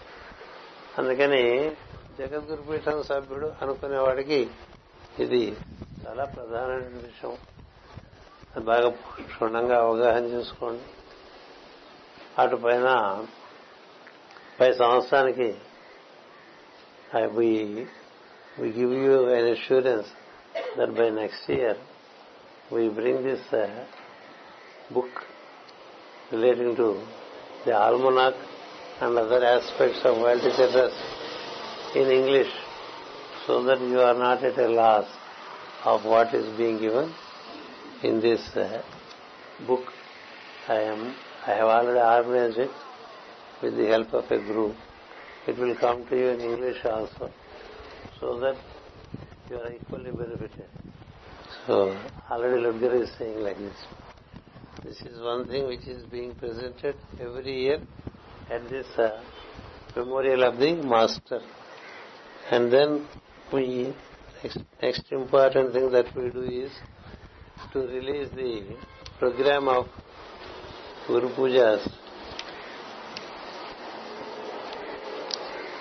అందుకని 1.00 1.44
జగద్గురుపీఠం 2.18 2.98
సభ్యుడు 3.08 3.48
అనుకునేవాడికి 3.62 4.40
ఇది 5.24 5.40
చాలా 6.02 6.24
ప్రధానమైన 6.36 6.98
విషయం 7.06 7.34
బాగా 8.72 8.90
క్షుణ్ణంగా 9.32 9.78
అవగాహన 9.86 10.24
చేసుకోండి 10.36 10.86
అటు 12.42 12.58
పైన 12.66 12.88
పై 14.60 14.70
సంవత్సరానికి 14.82 15.50
we 17.40 18.70
give 18.80 18.94
you 19.06 19.16
an 19.40 19.50
insurance 19.56 20.10
that 20.80 20.96
by 21.00 21.10
next 21.22 21.48
year 21.60 21.80
we 22.76 22.84
bring 23.00 23.24
this 23.30 23.50
book 24.98 25.20
relating 26.36 26.78
to 26.82 26.90
the 27.66 27.74
almanac 27.86 28.42
and 29.06 29.18
other 29.18 29.42
aspects 29.46 30.00
of 30.08 30.16
world 30.24 30.42
centers 30.58 30.94
in 32.02 32.08
English 32.20 32.52
so 33.46 33.62
that 33.68 33.82
you 33.94 34.00
are 34.10 34.14
not 34.24 34.44
at 34.50 34.58
a 34.66 34.68
loss 34.82 35.10
of 35.94 36.06
what 36.12 36.34
is 36.40 36.48
being 36.60 36.78
given 36.84 37.12
in 38.10 38.22
this 38.26 38.44
uh, 38.62 38.68
book. 39.68 39.84
I 40.78 40.80
am 40.92 41.02
I 41.46 41.52
have 41.60 41.70
already 41.78 42.00
organized 42.06 42.60
it 42.66 42.72
with 43.62 43.74
the 43.82 43.88
help 43.94 44.14
of 44.22 44.32
a 44.38 44.40
group. 44.50 44.76
It 45.48 45.58
will 45.58 45.76
come 45.84 46.06
to 46.10 46.18
you 46.22 46.30
in 46.36 46.40
English 46.52 46.78
also 46.94 47.30
so 48.22 48.30
that 48.40 48.56
you 49.50 49.58
are 49.58 49.72
equally 49.74 50.12
benefited. 50.12 50.70
So 51.68 51.76
already 52.32 52.62
Ludger 52.68 52.94
is 53.04 53.12
saying 53.20 53.40
like 53.50 53.58
this. 53.68 53.84
This 54.86 55.02
is 55.12 55.22
one 55.32 55.46
thing 55.50 55.68
which 55.68 55.86
is 55.98 56.02
being 56.18 56.34
presented 56.36 56.96
every 57.28 57.60
year 57.66 57.82
at 58.50 58.68
this 58.70 58.86
uh, 58.98 59.10
memorial 59.96 60.44
of 60.44 60.58
the 60.58 60.74
master. 60.76 61.40
And 62.52 62.72
then 62.72 63.08
we 63.52 63.94
next, 64.82 65.04
important 65.12 65.74
thing 65.74 65.92
that 65.92 66.14
we 66.16 66.30
do 66.30 66.42
is 66.66 66.72
to 67.72 67.80
release 67.80 68.30
the 68.36 68.76
program 69.18 69.68
of 69.70 69.88
Guru 71.08 71.30
Pujas 71.34 71.88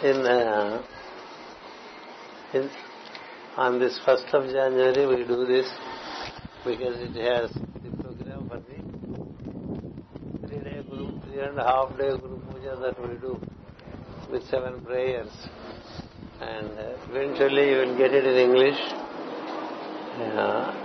in, 0.05 0.21
uh, 0.27 0.83
in 2.55 2.71
on 3.57 3.79
this 3.79 3.99
first 4.05 4.27
of 4.33 4.45
January 4.45 5.07
we 5.07 5.25
do 5.27 5.45
this 5.45 5.67
because 6.65 6.97
it 7.01 7.15
has 7.17 7.51
the 7.53 8.03
program 8.03 8.49
for 8.49 8.61
the 8.61 10.47
three 10.49 10.59
day 10.71 10.83
group, 10.89 11.23
three 11.25 11.41
and 11.41 11.59
a 11.59 11.65
half 11.65 11.91
day 11.99 12.17
group 12.17 12.42
procedure 12.63 12.81
that 12.81 13.01
we 13.09 13.17
do 13.19 13.41
with 14.31 14.43
seven 14.45 14.81
prayers. 14.85 15.31
And 16.41 16.71
uh, 16.79 16.97
eventually 17.11 17.71
you 17.71 17.77
will 17.79 17.97
get 17.99 18.13
it 18.13 18.25
in 18.25 18.51
English. 18.51 18.79
Yeah. 20.19 20.79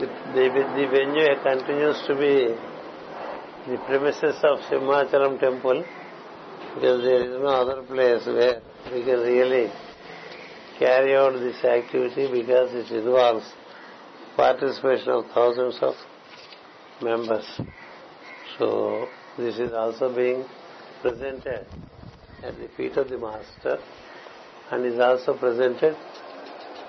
The, 0.00 0.06
the, 0.34 0.88
venue 0.90 1.26
continues 1.42 1.96
to 2.06 2.14
be 2.14 3.72
the 3.72 3.78
premises 3.86 4.36
of 4.44 4.58
Simhachalam 4.70 5.40
temple 5.40 5.84
because 6.74 7.02
there 7.02 7.24
is 7.24 7.40
no 7.42 7.48
other 7.48 7.82
place 7.82 8.24
where 8.26 8.60
we 8.92 9.02
can 9.04 9.18
really 9.20 9.72
carry 10.78 11.16
out 11.16 11.32
this 11.32 11.64
activity 11.64 12.30
because 12.30 12.72
it 12.74 12.92
involves 12.94 13.44
participation 14.36 15.08
of 15.08 15.24
thousands 15.34 15.76
of 15.82 15.94
members. 17.01 17.45
So 18.57 19.07
this 19.37 19.59
is 19.59 19.73
also 19.73 20.13
being 20.13 20.45
presented 21.01 21.65
at 22.43 22.57
the 22.59 22.67
feet 22.77 22.97
of 22.97 23.09
the 23.09 23.17
master 23.17 23.79
and 24.71 24.85
is 24.85 24.99
also 24.99 25.33
presented 25.37 25.95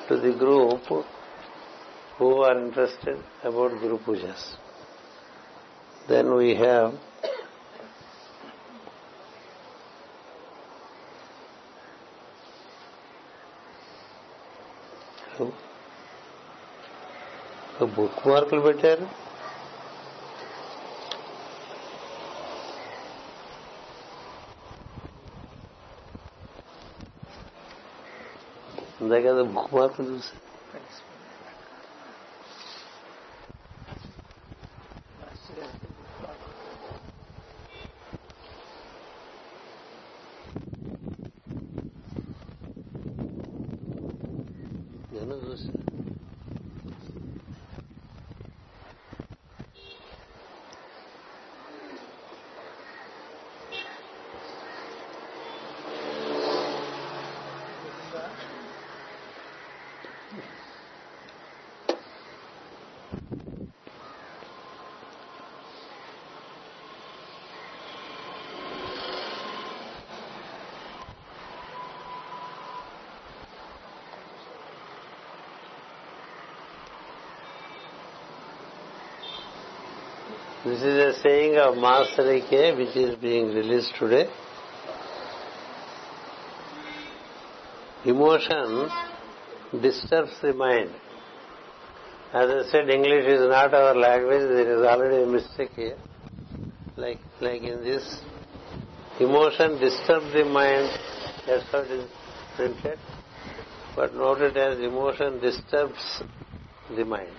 to 0.08 0.16
the 0.16 0.32
group 0.32 0.82
who 2.18 2.42
are 2.42 2.58
interested 2.60 3.18
about 3.42 3.70
Guru 3.80 3.98
Pujas. 3.98 4.56
Then 6.08 6.34
we 6.34 6.54
have 6.54 6.94
book 17.96 18.20
మార్కులు 18.30 18.62
పెట్టారు 18.66 19.06
అంతే 29.09 29.19
కదా 29.27 29.41
ముఖమార్పు 29.53 30.01
చూసి 30.09 30.33
నేను 45.13 45.37
చూశాను 45.47 45.88
This 80.69 80.83
is 80.83 80.97
a 80.97 81.13
saying 81.23 81.57
of 81.57 81.77
Master 81.77 82.31
Ike 82.31 82.77
which 82.77 82.95
is 82.95 83.15
being 83.15 83.47
released 83.55 83.91
today. 83.97 84.29
Emotion 88.05 88.87
disturbs 89.81 90.35
the 90.43 90.53
mind. 90.53 90.91
As 92.31 92.51
I 92.57 92.69
said, 92.71 92.87
English 92.91 93.25
is 93.25 93.47
not 93.49 93.73
our 93.73 93.95
language. 93.95 94.41
There 94.41 94.77
is 94.79 94.85
already 94.85 95.23
a 95.23 95.25
mistake 95.25 95.71
here. 95.75 95.97
Like, 96.97 97.17
like 97.41 97.63
in 97.63 97.83
this, 97.83 98.21
emotion 99.19 99.79
disturbs 99.79 100.31
the 100.33 100.45
mind. 100.45 100.91
That's 101.47 101.63
how 101.71 101.79
it 101.79 101.89
is 101.99 102.05
printed. 102.55 102.99
But 103.95 104.13
note 104.13 104.41
it 104.41 104.55
as 104.55 104.77
emotion 104.79 105.39
disturbs 105.41 106.21
the 106.95 107.05
mind. 107.05 107.33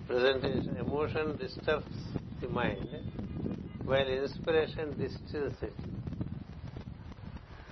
presentation. 0.05 0.75
Emotion 0.85 1.37
disturbs 1.37 1.95
the 2.41 2.49
mind, 2.49 2.89
while 3.85 4.05
inspiration 4.05 4.97
distills 4.99 5.53
it. 5.61 5.71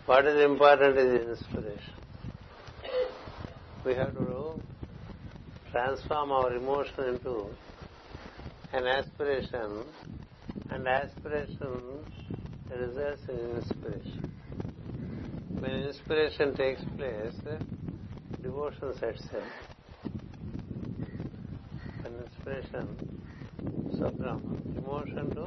What 0.06 0.28
is 0.28 0.46
important 0.46 0.98
is 0.98 1.28
inspiration. 1.28 1.94
We 3.86 3.96
have 3.96 4.14
to 4.14 4.62
transform 5.74 6.32
our 6.32 6.54
emotion 6.54 7.16
into 7.16 7.48
an 8.72 8.88
aspiration, 8.88 9.84
and 10.70 10.88
aspiration 10.88 11.82
results 12.72 13.24
in 13.28 13.58
inspiration. 13.58 14.32
When 15.60 15.72
inspiration 15.72 16.56
takes 16.56 16.82
place, 16.98 17.60
devotion 18.46 18.92
sets 19.00 19.22
in, 19.38 20.18
an 22.06 22.12
inspiration, 22.24 22.86
swapnam, 23.96 24.42
emotion 24.82 25.32
to 25.38 25.46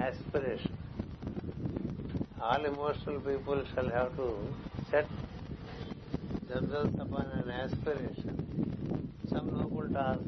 aspiration. 0.00 0.76
All 2.40 2.64
emotional 2.70 3.18
people 3.28 3.64
shall 3.74 3.88
have 3.96 4.14
to 4.20 4.28
set 4.90 5.08
themselves 6.52 6.94
upon 7.06 7.26
an 7.40 7.50
aspiration. 7.50 8.38
Some 9.32 9.50
noble 9.58 9.88
task 9.98 10.22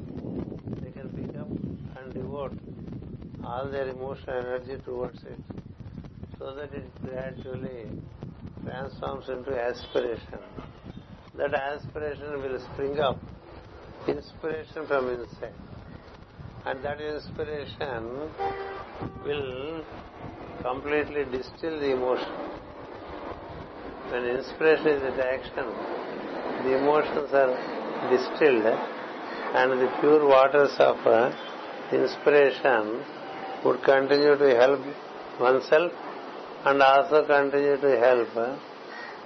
they 0.80 0.90
can 0.98 1.09
pick 1.18 1.33
up 1.44 1.46
and 2.00 2.12
devote 2.12 2.59
all 3.44 3.70
their 3.74 3.88
emotional 3.94 4.44
energy 4.46 4.83
towards 4.85 5.22
it 5.22 5.62
so 6.40 6.54
that 6.57 6.74
it 6.74 6.90
gradually 7.07 7.87
transforms 8.66 9.28
into 9.28 9.54
aspiration 9.70 10.54
that 11.38 11.53
aspiration 11.53 12.31
will 12.42 12.59
spring 12.66 12.99
up 13.07 13.18
inspiration 14.12 14.83
from 14.90 15.09
inside 15.14 15.57
and 16.66 16.85
that 16.87 17.01
inspiration 17.12 18.03
will 19.27 19.73
completely 20.66 21.25
distill 21.37 21.77
the 21.85 21.90
emotion 21.97 22.35
when 24.11 24.25
inspiration 24.37 24.87
is 24.97 25.03
in 25.12 25.18
action 25.35 25.66
the 26.66 26.73
emotions 26.83 27.33
are 27.42 27.53
distilled 28.14 28.70
and 29.62 29.77
the 29.83 29.90
pure 29.99 30.23
waters 30.35 30.77
of 30.90 30.99
uh, 31.09 31.16
inspiration 32.01 32.87
would 33.64 33.81
continue 33.92 34.37
to 34.44 34.51
help 34.62 34.81
oneself 35.49 35.92
and 36.66 36.81
also 36.92 37.27
continue 37.35 37.77
to 37.88 37.92
help 38.07 38.33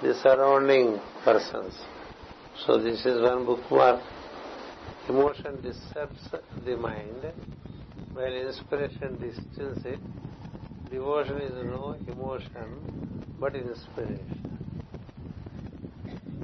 the 0.02 0.12
surrounding 0.22 0.98
persons. 1.24 1.74
So 2.66 2.76
this 2.78 3.04
is 3.06 3.22
one 3.22 3.44
book. 3.46 3.60
bookmark. 3.68 4.02
Emotion 5.08 5.60
disturbs 5.62 6.28
the 6.64 6.76
mind, 6.76 7.26
while 8.12 8.34
inspiration 8.46 9.16
distils 9.20 9.84
it. 9.86 10.00
Devotion 10.90 11.38
is 11.40 11.52
no 11.64 11.94
emotion, 12.08 13.36
but 13.38 13.54
inspiration. 13.54 14.60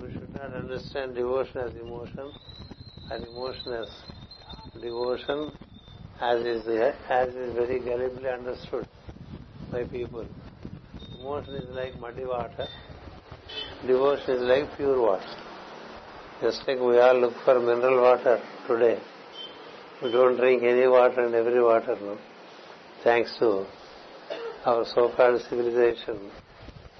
We 0.00 0.12
should 0.12 0.32
not 0.34 0.54
understand 0.54 1.16
devotion 1.16 1.58
as 1.58 1.74
emotion, 1.74 2.30
and 3.10 3.26
emotion 3.26 3.72
as 3.72 3.88
devotion, 4.80 5.50
as 6.20 6.38
is 6.46 6.68
as 7.10 7.34
is 7.34 7.52
very 7.54 7.80
gallantly 7.80 8.28
understood 8.28 8.88
by 9.72 9.82
people. 9.84 10.26
Emotion 11.18 11.54
is 11.54 11.68
like 11.70 11.98
muddy 12.00 12.24
water. 12.24 12.68
Devotion 13.84 14.30
is 14.36 14.42
like 14.42 14.76
pure 14.76 15.00
water. 15.00 15.40
Just 16.44 16.58
mistake 16.58 16.78
we 16.86 16.98
all 17.00 17.18
look 17.22 17.32
for 17.44 17.58
mineral 17.58 18.02
water 18.02 18.38
today. 18.66 18.98
We 20.02 20.10
don't 20.12 20.36
drink 20.36 20.62
any 20.62 20.86
water 20.86 21.22
in 21.26 21.32
every 21.34 21.62
water, 21.66 21.96
no? 22.06 22.18
Thanks 23.02 23.34
to 23.38 23.64
our 24.66 24.84
so-called 24.84 25.40
civilization. 25.48 26.18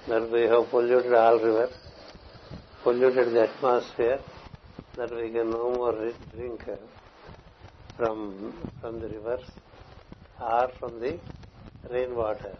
That 0.07 0.31
we 0.31 0.41
have 0.53 0.67
polluted 0.71 1.13
all 1.13 1.35
rivers, 1.37 1.73
polluted 2.81 3.33
the 3.35 3.43
atmosphere, 3.49 4.17
that 4.97 5.11
we 5.19 5.29
can 5.29 5.51
no 5.51 5.71
more 5.75 5.95
drink 6.35 6.63
uh, 6.67 6.77
from, 7.97 8.51
from 8.81 8.99
the 8.99 9.09
rivers 9.09 9.43
or 10.41 10.71
from 10.79 10.99
the 10.99 11.19
rainwater. 11.91 12.57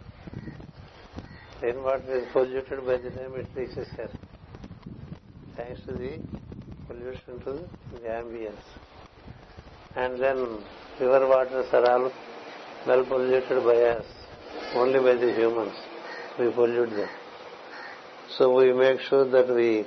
Rainwater 1.60 2.12
is 2.20 2.26
polluted 2.32 2.86
by 2.86 2.98
the 2.98 3.10
time 3.10 3.32
it 3.42 3.46
reaches 3.56 3.78
us. 4.04 4.10
Thanks 5.56 5.80
to 5.86 5.92
the 5.94 6.20
solution 6.98 7.40
to 7.44 7.52
the 7.94 8.08
ambience. 8.08 8.66
And 9.94 10.20
then 10.20 10.38
river 11.00 11.26
waters 11.26 11.66
are 11.72 11.90
all 11.90 12.10
well 12.86 13.04
polluted 13.04 13.64
by 13.64 13.76
us, 13.90 14.04
only 14.74 14.98
by 15.00 15.14
the 15.20 15.32
humans. 15.34 15.74
We 16.38 16.50
pollute 16.52 16.90
them. 16.90 17.08
So 18.36 18.54
we 18.56 18.72
make 18.72 19.00
sure 19.00 19.28
that 19.30 19.54
we 19.54 19.86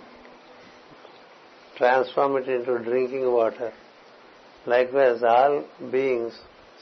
transform 1.77 2.37
it 2.37 2.47
into 2.49 2.79
drinking 2.83 3.31
water. 3.31 3.71
Likewise, 4.65 5.21
all 5.23 5.63
beings, 5.91 6.33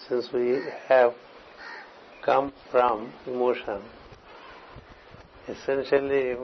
since 0.07 0.27
we 0.33 0.59
have 0.87 1.13
come 2.25 2.53
from 2.71 3.11
emotion, 3.27 3.81
essentially 5.47 6.35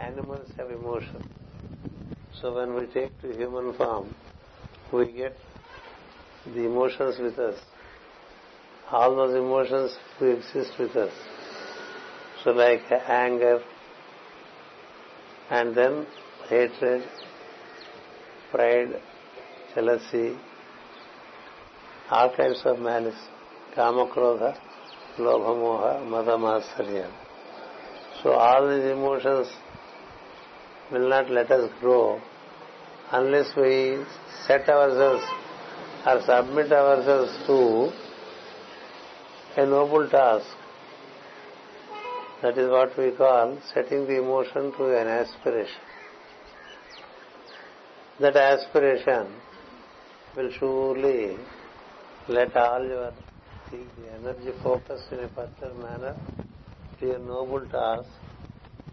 animals 0.00 0.48
have 0.56 0.70
emotion. 0.70 1.28
So 2.42 2.52
when 2.52 2.74
we 2.74 2.86
take 2.92 3.12
to 3.22 3.28
human 3.36 3.72
form, 3.74 4.12
we 4.92 5.12
get 5.12 5.36
the 6.52 6.62
emotions 6.68 7.14
with 7.20 7.38
us. 7.38 7.56
All 8.90 9.14
those 9.14 9.34
emotions 9.40 9.96
exist 10.20 10.72
with 10.76 10.96
us. 10.96 11.12
So 12.42 12.50
like 12.50 12.80
anger, 12.90 13.62
and 15.50 15.72
then 15.76 16.04
hatred, 16.48 17.04
pride, 18.50 18.96
jealousy, 19.76 20.36
all 22.10 22.34
kinds 22.36 22.60
of 22.64 22.80
malice, 22.80 23.22
kamakrodha, 23.76 24.52
lobhamoha, 25.16 25.94
madamatsarya. 26.14 27.08
So 28.20 28.32
all 28.32 28.68
these 28.68 28.90
emotions 28.98 29.46
will 30.90 31.08
not 31.08 31.30
let 31.30 31.48
us 31.52 31.70
grow 31.78 32.20
unless 33.18 33.48
we 33.62 33.72
set 34.46 34.68
ourselves 34.76 35.24
or 36.10 36.16
submit 36.30 36.72
ourselves 36.72 37.32
to 37.48 37.58
a 39.62 39.64
noble 39.66 40.08
task. 40.08 40.46
That 42.42 42.56
is 42.58 42.70
what 42.70 42.96
we 43.00 43.10
call 43.22 43.58
setting 43.72 44.06
the 44.06 44.16
emotion 44.22 44.72
to 44.78 44.84
an 45.00 45.06
aspiration. 45.16 45.82
That 48.20 48.36
aspiration 48.36 49.26
will 50.36 50.50
surely 50.58 51.36
let 52.28 52.56
all 52.56 52.82
your 52.94 53.12
energy 54.18 54.52
focus 54.62 55.02
in 55.12 55.20
a 55.26 55.28
particular 55.28 55.74
manner 55.74 56.16
to 57.00 57.14
a 57.14 57.18
noble 57.18 57.66
task. 57.78 58.08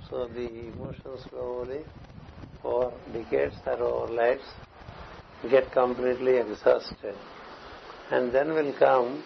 So 0.10 0.28
the 0.28 0.50
emotion 0.72 1.18
slowly 1.30 1.82
for 2.62 2.92
decades 3.14 3.56
or 3.66 3.76
our 3.84 4.08
lives 4.08 4.44
get 5.50 5.72
completely 5.72 6.38
exhausted. 6.38 7.16
And 8.12 8.34
then 8.34 8.54
will 8.54 8.74
come 8.78 9.24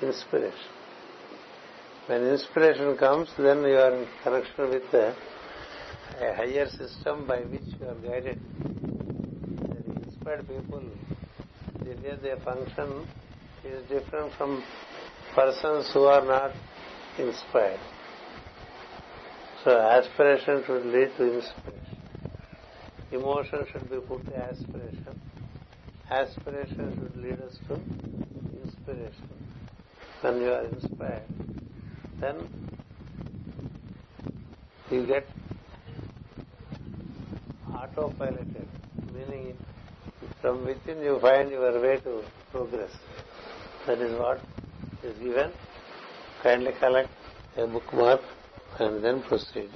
inspiration. 0.00 0.70
When 2.06 2.24
inspiration 2.26 2.96
comes, 2.96 3.30
then 3.36 3.62
you 3.64 3.76
are 3.78 3.94
in 3.94 4.06
connection 4.22 4.70
with 4.70 4.94
a, 4.94 5.14
a 6.20 6.34
higher 6.34 6.68
system 6.68 7.26
by 7.26 7.38
which 7.40 7.62
you 7.80 7.86
are 7.88 7.94
guided. 7.94 8.40
The 8.60 10.02
inspired 10.06 10.46
people, 10.46 10.82
the 11.80 11.90
way 11.96 12.16
they 12.22 12.34
function 12.44 13.08
is 13.64 13.88
different 13.88 14.34
from 14.36 14.62
persons 15.34 15.90
who 15.92 16.04
are 16.04 16.24
not 16.24 16.50
inspired. 17.18 17.80
So 19.64 19.70
aspiration 19.76 20.62
should 20.66 20.84
lead 20.86 21.10
to 21.16 21.34
inspiration. 21.34 21.81
Emotion 23.12 23.62
should 23.70 23.90
be 23.90 23.98
put 24.08 24.24
to 24.24 24.34
aspiration. 24.38 25.20
Aspiration 26.10 26.86
should 26.98 27.16
lead 27.22 27.40
us 27.42 27.56
to 27.68 27.74
inspiration. 28.64 29.28
When 30.22 30.36
you 30.40 30.50
are 30.52 30.62
inspired, 30.68 31.24
then 32.20 32.36
you 34.90 35.06
get 35.06 35.26
autopiloted, 37.70 38.66
meaning 39.12 39.58
from 40.40 40.64
within 40.64 41.02
you 41.02 41.18
find 41.20 41.50
your 41.50 41.82
way 41.82 41.98
to 41.98 42.22
progress. 42.50 42.92
That 43.86 43.98
is 43.98 44.18
what 44.18 44.40
is 45.02 45.18
given. 45.18 45.52
Kindly 46.42 46.72
collect 46.78 47.10
a 47.58 47.66
bookmark 47.66 48.22
and 48.80 49.04
then 49.04 49.22
proceed. 49.24 49.68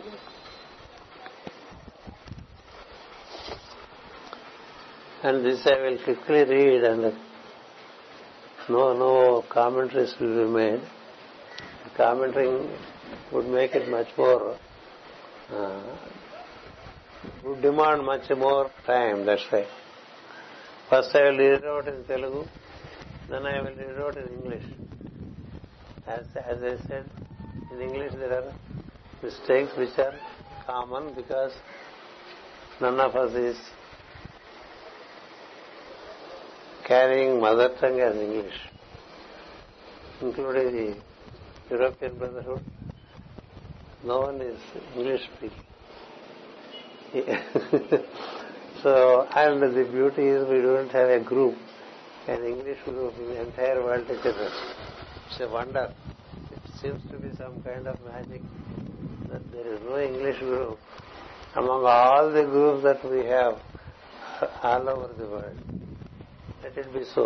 And 5.23 5.45
this 5.45 5.67
I 5.67 5.81
will 5.81 5.97
quickly 6.05 6.45
read 6.45 6.85
and 6.85 7.15
no, 8.69 8.93
no 8.95 9.45
commentaries 9.49 10.15
will 10.21 10.45
be 10.47 10.51
made. 10.53 10.81
Commenting 11.97 12.71
would 13.33 13.47
make 13.47 13.75
it 13.75 13.89
much 13.89 14.09
more, 14.19 14.59
uh, 15.51 15.83
would 17.45 17.63
demand 17.63 18.05
much 18.05 18.29
more 18.37 18.71
time, 18.85 19.25
that's 19.25 19.43
why. 19.51 19.61
Right. 19.61 19.69
First 20.91 21.15
I 21.15 21.31
will 21.31 21.39
read 21.39 21.61
it 21.65 21.95
in 21.95 22.05
Telugu, 22.05 22.45
then 23.31 23.47
I 23.47 23.61
will 23.61 23.75
read 23.75 24.17
it 24.19 24.27
in 24.31 24.39
English. 24.43 24.65
As, 26.07 26.27
as 26.45 26.63
I 26.63 26.77
said, 26.89 27.09
in 27.73 27.81
English 27.81 28.13
there 28.17 28.39
are 28.43 28.53
mistakes 29.23 29.73
which 29.79 29.97
are 29.99 30.15
common 30.67 31.15
because 31.15 31.53
none 32.83 33.01
of 33.01 33.17
us 33.17 33.33
is 33.35 33.57
Carrying 36.91 37.33
mother 37.45 37.67
tongue 37.81 37.97
and 38.07 38.21
English, 38.25 38.59
including 40.25 40.69
the 40.77 40.85
European 41.75 42.13
Brotherhood, 42.21 42.65
no 44.11 44.17
one 44.27 44.37
is 44.51 44.59
English 44.99 45.25
speaking 45.31 45.63
so, 48.83 48.93
and 49.43 49.63
the 49.77 49.85
beauty 49.97 50.25
is 50.35 50.43
we 50.55 50.59
don't 50.67 50.93
have 50.99 51.11
a 51.19 51.21
group, 51.31 51.55
an 52.35 52.41
English 52.53 52.81
group 52.91 53.15
in 53.23 53.27
the 53.33 53.39
entire 53.47 53.79
world 53.87 54.05
together. 54.13 54.51
It's 55.25 55.39
a 55.47 55.49
wonder. 55.57 55.87
It 56.57 56.67
seems 56.83 57.03
to 57.13 57.19
be 57.25 57.31
some 57.43 57.57
kind 57.69 57.85
of 57.93 57.97
magic 58.11 58.45
that 59.33 59.45
there 59.55 59.69
is 59.77 59.81
no 59.91 59.97
English 60.11 60.41
group 60.51 60.77
among 61.63 61.83
all 61.99 62.23
the 62.39 62.45
groups 62.55 62.81
that 62.91 63.03
we 63.15 63.23
have 63.37 63.55
all 64.71 64.85
over 64.95 65.11
the 65.23 65.29
world. 65.35 65.59
బి 66.93 67.03
so 67.15 67.25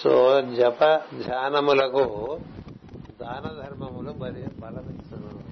so 0.00 0.12
జప 0.58 0.80
ధ్యానములకు 1.26 2.04
దాన 3.22 3.42
ధర్మములు 3.60 4.12
బలమిస్తున్నాను 4.22 5.42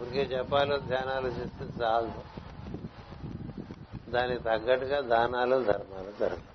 ఊరికే 0.00 0.24
జపాలు 0.34 0.76
ధ్యానాలు 0.90 1.28
చేస్తే 1.38 1.64
చాలు 1.80 2.12
దానికి 4.14 4.40
తగ్గట్టుగా 4.48 4.98
దానాలు 5.14 5.56
ధర్మాలు 5.70 6.10
జరగదు 6.20 6.48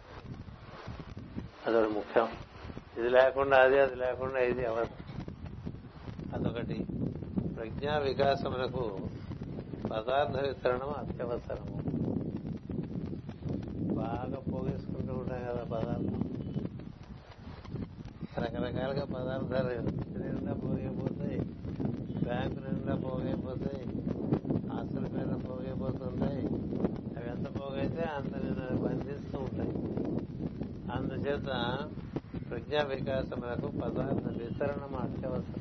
అదొకటి 1.68 1.92
ముఖ్యం 2.00 2.28
ఇది 2.98 3.10
లేకుండా 3.18 3.56
అది 3.66 3.78
అది 3.86 3.96
లేకుండా 4.06 4.42
ఇది 4.52 4.64
ఎవరు 4.72 4.92
అదొకటి 6.36 6.78
ప్రజ్ఞా 7.58 7.96
వికాసములకు 8.10 8.84
పదార్థ 9.94 10.36
వితరణం 10.50 10.92
అత్యవసరము 11.02 11.78
బాగా 14.02 14.40
పోగేసుకుంటూ 14.52 15.14
ఉంటాం 15.22 15.40
కదా 15.50 15.62
పదార్థం 15.74 16.24
రకరకాలుగా 18.44 19.04
పదార్థాలు 19.16 19.72
నిండా 20.24 20.54
పోగైపోతాయి 20.64 21.40
బ్యాంకు 22.26 22.60
నిండా 22.68 22.94
పోగైపోతాయి 23.06 23.84
ఆస్తుల 24.78 25.06
మీద 25.16 25.32
పోగైపోతుంటాయి 25.48 26.44
అవి 27.18 27.28
ఎంత 27.34 27.48
పోగైతే 27.60 28.04
అంత 28.18 28.32
నేను 28.44 28.68
బంధిస్తూ 28.88 29.38
ఉంటాయి 29.48 29.74
అందుచేత 30.96 31.52
ప్రజ్ఞా 32.50 32.82
వికాసములకు 32.94 33.70
పదార్థ 33.84 34.24
విస్తరణ 34.42 34.86
అత్యవసరం 35.06 35.57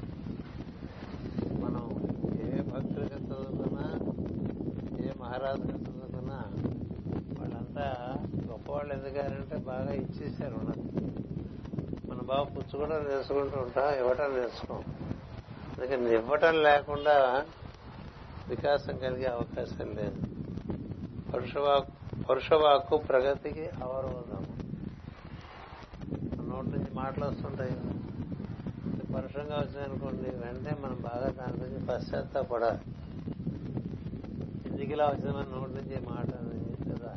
చేశారు 10.37 10.57
మనం 10.62 11.07
మనం 12.09 12.24
బాగా 12.30 12.45
పుచ్చుకోవడం 12.55 13.01
నేర్చుకుంటూ 13.11 13.57
ఉంటాం 13.66 13.87
ఇవ్వటం 14.03 14.30
నేర్చుకోం 14.39 14.82
అందుకని 15.72 16.11
ఇవ్వటం 16.18 16.57
లేకుండా 16.68 17.14
వికాసం 18.51 18.95
కలిగే 19.05 19.28
అవకాశం 19.37 19.89
లేదు 20.01 20.20
పరుషవాక్ 22.28 22.93
ప్రగతికి 23.11 23.64
అవరోధం 23.87 24.45
నోటి 26.51 26.70
నుంచి 26.74 26.91
మాటలు 27.01 27.24
వస్తుంటాయి 27.30 27.74
పరుషంగా 29.14 29.57
వచ్చిందనుకోండి 29.62 30.30
వెంటనే 30.43 30.72
మనం 30.84 30.97
బాగా 31.11 31.28
దాని 31.41 31.57
గురించి 31.62 31.80
పశ్చాత్తాపడాలి 31.91 32.82
ఎందుకు 34.72 34.93
ఇలా 34.97 35.07
వచ్చిందని 35.14 35.51
నోటి 35.57 35.74
నుంచి 35.78 35.99
మాట్లాడాలి 36.12 36.61
కదా 36.91 37.12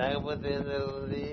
లేకపోతే 0.00 0.46
ఏం 0.56 0.62
జరుగుతుంది 0.70 1.24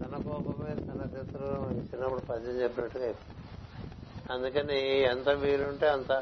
తన 0.00 0.16
కోపమే 0.26 0.70
తన 0.88 1.00
శత్రువు 1.14 1.66
చిన్నప్పుడు 1.90 2.22
పద్యం 2.30 2.56
చెప్పినట్టుగా 2.64 3.08
అందుకని 4.32 4.78
ఎంత 5.12 5.28
వీలుంటే 5.42 5.86
అంత 5.96 6.12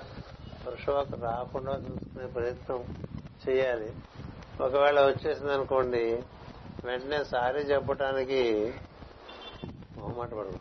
వర్షవాత 0.66 1.14
రాకుండా 1.26 1.72
చూసుకునే 1.86 2.26
ప్రయత్నం 2.36 2.80
చేయాలి 3.44 3.90
ఒకవేళ 4.64 4.96
వచ్చేసింది 5.10 5.52
అనుకోండి 5.58 6.04
వెంటనే 6.86 7.20
సారీ 7.32 7.62
చెప్పడానికి 7.72 8.42
మొహమాట 9.98 10.30
పడదు 10.38 10.60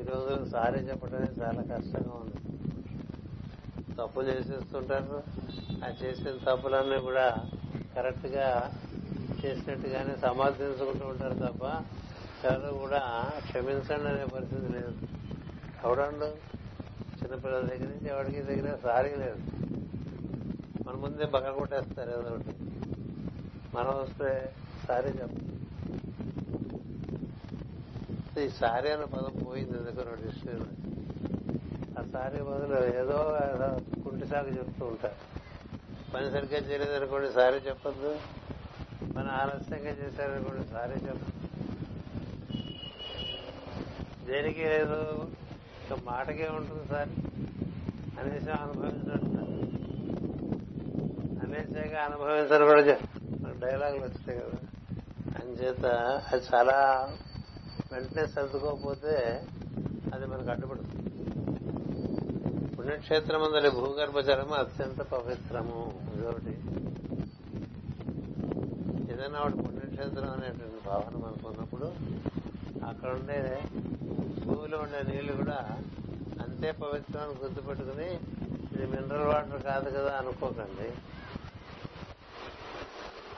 ఈ 0.00 0.04
రోజు 0.10 0.34
సారీ 0.54 0.78
చెప్పడానికి 0.90 1.34
చాలా 1.44 1.62
కష్టంగా 1.72 2.14
ఉంది 2.24 2.36
తప్పు 4.00 4.20
చేసేస్తుంటారు 4.30 5.16
ఆ 5.86 5.88
చేసిన 6.02 6.34
తప్పులన్నీ 6.48 6.98
కూడా 7.08 7.26
కరెక్ట్ 7.94 8.28
గా 8.36 8.46
చేసినట్టుగానే 9.40 10.12
సమర్థించుకుంటూ 10.26 11.04
ఉంటారు 11.12 11.36
తప్ప 11.46 11.64
ఎవరు 12.50 12.70
కూడా 12.82 13.00
క్షమించండి 13.46 14.08
అనే 14.12 14.26
పరిస్థితి 14.34 14.68
లేదు 14.76 14.92
ఎవడండు 15.84 16.28
చిన్నపిల్లల 17.18 17.62
దగ్గర 17.70 17.88
నుంచి 17.94 18.08
ఎవరికి 18.14 18.42
దగ్గర 18.50 18.68
సారీ 18.86 19.12
లేదు 19.24 19.40
మన 20.86 20.94
ముందే 21.04 21.24
బక్క 21.34 21.48
కొట్టేస్తారు 21.60 22.12
ఏదో 22.18 22.32
ఒకటి 22.36 22.54
మనం 23.76 23.92
వస్తే 24.04 24.30
సారీ 24.88 25.10
చెప్పండి 25.20 25.54
ఈ 28.46 28.50
సారీ 28.62 28.88
అనే 28.96 29.06
పదం 29.14 29.36
పోయింది 29.46 29.74
ఎందుకు 29.80 30.00
రెండు 30.08 30.26
ఇష్టం 30.32 30.60
సారీ 32.14 32.38
బదులు 32.48 32.76
ఏదో 33.00 33.16
కుంటి 34.04 34.26
సాగు 34.30 34.50
చెప్తూ 34.58 34.82
ఉంటారు 34.92 35.16
పని 36.12 36.28
సరిగ్గా 36.34 36.60
చేయలేదనుకోండి 36.68 37.28
సారీ 37.38 37.58
చెప్పద్దు 37.68 38.10
మనం 39.16 39.30
ఆలస్యంగా 39.40 39.92
చేశారనుకోండి 40.02 40.64
సారీ 40.76 40.96
చెప్పద్దు 41.06 41.46
దేనికి 44.28 44.64
లేదు 44.74 44.98
ఒక 45.86 45.98
మాటకే 46.08 46.48
ఉంటుంది 46.58 46.84
సార్ 46.92 47.12
అనేసి 48.20 48.50
అనుభవించినట్టు 48.62 49.44
అనేసాక 51.44 51.94
అనుభవించారు 52.08 52.64
కూడా 52.70 52.82
డైలాగులు 53.64 54.04
వచ్చాయి 54.08 54.38
కదా 54.40 54.58
అంచేత 55.40 55.86
అది 56.30 56.42
చాలా 56.50 56.76
వెంటనే 57.92 58.24
సర్దుకోకపోతే 58.34 59.14
అది 60.14 60.24
మనకు 60.32 60.50
అడ్డుపడుతుంది 60.54 60.97
భూగర్భ 62.88 63.48
భూగర్భజలము 63.78 64.54
అత్యంత 64.60 65.00
పవిత్రము 65.14 65.78
ఇదొకటి 66.18 66.52
ఏదైనా 69.12 69.38
ఒకటి 69.46 69.58
పుణ్యక్షేత్రం 69.66 70.30
అనేటువంటి 70.36 70.80
భావన 70.86 71.12
మనకు 71.24 71.44
ఉన్నప్పుడు 71.50 71.88
అక్కడ 72.90 73.10
ఉండే 73.18 73.36
భూమిలో 74.44 74.78
ఉండే 74.84 75.00
నీళ్లు 75.10 75.34
కూడా 75.40 75.58
అంతే 76.44 76.70
పవిత్రం 76.84 77.28
గుర్తుపెట్టుకుని 77.42 78.08
ఇది 78.76 78.86
మినరల్ 78.94 79.28
వాటర్ 79.32 79.62
కాదు 79.70 79.90
కదా 79.98 80.12
అనుకోకండి 80.22 80.88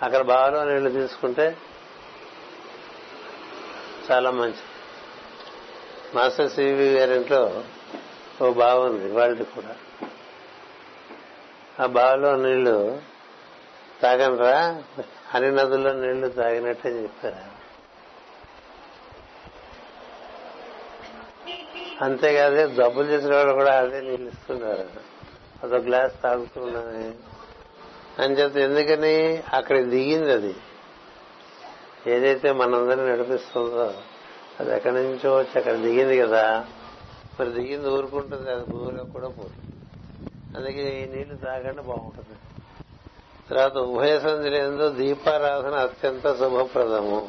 అక్కడ 0.06 0.22
బావిలో 0.32 0.60
నీళ్లు 0.70 0.92
తీసుకుంటే 1.00 1.48
చాలా 4.10 4.32
మంచిది 4.40 4.66
మాస్టర్ 6.18 6.52
సివి 6.56 6.88
గారింట్లో 6.98 7.44
ఓ 8.44 8.48
బావి 8.60 8.82
ఉంది 8.90 9.08
వాళ్ళది 9.18 9.44
కూడా 9.54 9.72
ఆ 11.82 11.86
బావిలో 11.96 12.30
నీళ్లు 12.44 12.76
తాగనరా 14.02 14.56
అన్ని 15.34 15.50
నదుల్లో 15.58 15.92
నీళ్లు 16.02 16.28
తాగినట్టే 16.40 16.90
చెప్పారా 17.02 17.44
అంతేకాదు 22.06 22.60
జబ్బులు 22.78 23.06
చేసిన 23.12 23.32
వాళ్ళు 23.38 23.54
కూడా 23.60 23.72
అదే 23.82 23.98
నీళ్ళు 24.08 24.28
ఇస్తున్నారు 24.34 24.86
అదో 25.64 25.78
గ్లాస్ 25.88 26.14
తాగుతున్నాయి 26.24 27.08
అని 28.22 28.34
చెప్తే 28.38 28.60
ఎందుకని 28.68 29.14
అక్కడ 29.58 29.76
దిగింది 29.94 30.30
అది 30.38 30.54
ఏదైతే 32.14 32.48
మనందరినీ 32.60 33.04
నడిపిస్తుందో 33.12 33.88
అది 34.60 34.70
ఎక్కడి 34.76 34.94
నుంచో 35.08 35.30
వచ్చి 35.40 35.54
అక్కడ 35.62 35.74
దిగింది 35.88 36.16
కదా 36.24 36.44
మరి 37.40 37.50
దిగింది 37.58 37.88
ఊరుకుంటుంది 37.96 38.48
అది 38.54 38.64
భూమిలో 38.72 39.02
కూడా 39.16 39.28
పోతుంది 39.36 39.68
అందుకే 40.56 40.82
ఈ 41.00 41.04
నీళ్లు 41.12 41.36
తాగండి 41.44 41.82
బాగుంటుంది 41.90 42.36
తర్వాత 43.48 43.76
ఉభయ 43.92 44.14
సంధిలో 44.24 44.86
దీపారాధన 44.98 45.76
అత్యంత 45.86 46.26
శుభప్రదము 46.40 47.20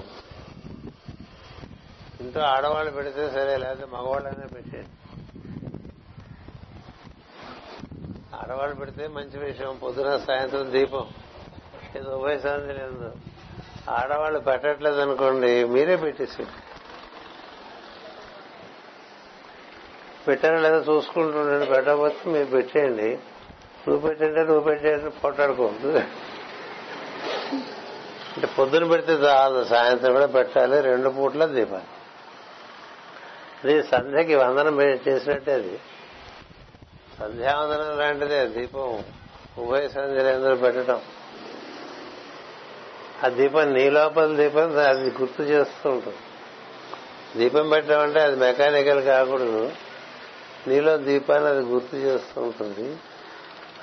ఇంట్లో 2.24 2.44
ఆడవాళ్ళు 2.54 2.92
పెడితే 2.98 3.24
సరే 3.36 3.54
లేకపోతే 3.64 3.86
మగవాళ్ళనే 3.94 4.48
పెట్టేది 4.56 4.90
ఆడవాళ్ళు 8.40 8.76
పెడితే 8.82 9.04
మంచి 9.18 9.38
విషయం 9.48 9.72
పొద్దున 9.84 10.12
సాయంత్రం 10.28 10.68
దీపం 10.78 11.08
ఇది 12.00 12.10
ఉభయ 12.18 12.36
సంధిలో 12.48 13.10
ఆడవాళ్ళు 14.00 14.42
పెట్టట్లేదు 14.50 15.00
అనుకోండి 15.06 15.54
మీరే 15.76 15.96
పెట్టేసి 16.06 16.44
పెట్టాను 20.28 20.58
లేదా 20.66 20.80
చూసుకుంటుండండి 20.90 21.68
పెట్టకపోతే 21.74 22.22
మీరు 22.34 22.50
పెట్టేయండి 22.58 23.10
నువ్వు 23.86 24.02
పెట్టంటే 24.08 24.42
నువ్వు 24.50 24.64
పెట్టే 24.70 24.92
పోటాడుకోవద్దు 25.22 25.92
అంటే 28.34 28.48
పొద్దున 28.58 28.84
పెడితే 28.92 29.14
చాలు 29.26 29.62
సాయంత్రం 29.72 30.12
కూడా 30.18 30.28
పెట్టాలి 30.36 30.78
రెండు 30.90 31.10
పూట్ల 31.18 31.46
దీపాలి 31.56 31.90
అది 33.64 33.74
సంధ్యకి 33.94 34.36
వందనం 34.44 34.76
చేసినట్టే 35.08 35.52
అది 35.60 35.74
సంధ్యావందనం 37.18 37.92
లాంటిదే 38.02 38.40
దీపం 38.58 38.88
ఉభయ 39.64 39.82
సంధ్యలందరూ 39.98 40.56
పెట్టడం 40.66 41.00
ఆ 43.26 43.30
దీపం 43.40 43.68
నీ 43.78 43.84
లోపల 43.98 44.30
దీపం 44.42 44.70
అది 44.92 45.10
గుర్తు 45.20 45.44
చేస్తూ 45.54 45.84
ఉంటుంది 45.96 46.22
దీపం 47.40 47.66
పెట్టడం 47.74 48.02
అంటే 48.08 48.20
అది 48.28 48.38
మెకానికల్ 48.48 49.02
కాకూడదు 49.14 49.62
నీలో 50.70 50.94
దీపాన్ని 51.08 51.48
అది 51.54 51.64
గుర్తు 51.74 51.96
చేస్తూ 52.08 52.38
ఉంటుంది 52.48 52.88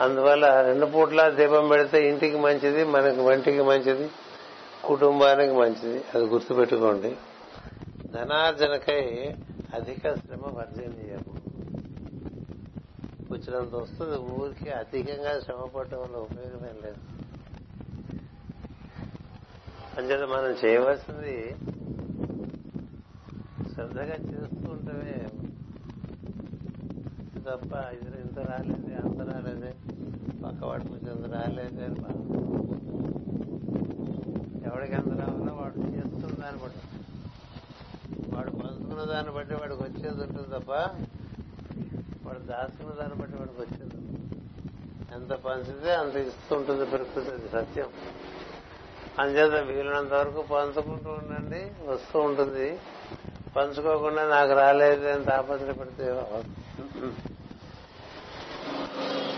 అందువల్ల 0.04 0.46
రెండు 0.70 0.86
పూట్ల 0.92 1.20
దీపం 1.38 1.64
పెడితే 1.72 1.98
ఇంటికి 2.10 2.38
మంచిది 2.46 2.82
మనకి 2.96 3.22
వంటికి 3.28 3.62
మంచిది 3.70 4.06
కుటుంబానికి 4.88 5.54
మంచిది 5.62 5.96
అది 6.14 6.26
గుర్తుపెట్టుకోండి 6.34 7.10
ధనార్జనకై 8.14 9.02
అధిక 9.78 10.04
శ్రమ 10.20 10.42
వర్జనీయము 10.58 11.32
వచ్చినంత 13.32 13.74
వస్తుంది 13.82 14.18
ఊరికి 14.36 14.68
అధికంగా 14.82 15.32
శ్రమ 15.46 15.62
పడటం 15.74 15.98
వల్ల 16.04 16.16
ఉపయోగమేం 16.28 16.78
లేదు 16.86 17.00
అంచేత 19.98 20.24
మనం 20.36 20.52
చేయవలసింది 20.62 21.34
శ్రద్ధగా 23.74 24.16
చేస్తూ 24.30 24.64
ఉంటే 24.76 24.94
తప్ప 27.50 27.74
ఇది 27.96 28.16
ఇంత 28.24 28.38
రాలేదే 28.50 28.94
అంత 29.06 29.20
రాలేదే 29.28 29.68
పక్క 30.42 30.58
వాడి 30.70 30.84
కొంచెం 30.94 31.18
రాలేదే 31.34 31.82
అని 31.88 31.98
బాధ 32.04 32.16
ఎవడికి 34.68 34.94
ఎంత 35.00 35.12
రావాలో 35.20 35.52
వాడు 35.60 35.86
చేస్తున్న 35.96 36.32
దాన్ని 36.42 36.60
బట్టి 36.64 36.82
వాడు 38.34 38.50
పంచుకున్న 38.58 39.02
దాన్ని 39.12 39.32
బట్టి 39.38 39.54
వాడికి 39.62 39.82
వచ్చేది 39.86 40.20
ఉంటుంది 40.26 40.48
తప్ప 40.56 40.72
వాడు 42.26 42.40
దాచుకున్న 42.52 42.92
దాన్ని 43.00 43.16
బట్టి 43.22 43.36
వాడికి 43.42 43.60
వచ్చేది 43.64 43.96
ఎంత 45.18 45.32
పంచితే 45.46 45.90
అంత 46.02 46.16
ఇస్తుంటుంది 46.28 46.86
ప్రకృతి 46.92 47.30
అది 47.36 47.48
సత్యం 47.56 47.90
అంచేత 49.22 49.54
వీలైనంత 49.70 50.12
వరకు 50.22 50.42
పంచుకుంటూ 50.54 51.10
ఉండండి 51.20 51.62
వస్తూ 51.92 52.18
ఉంటుంది 52.28 52.68
పంచుకోకుండా 53.56 54.22
నాకు 54.36 54.52
రాలేదు 54.62 55.06
అని 55.14 55.24
తాపత్రపడితే 55.32 56.06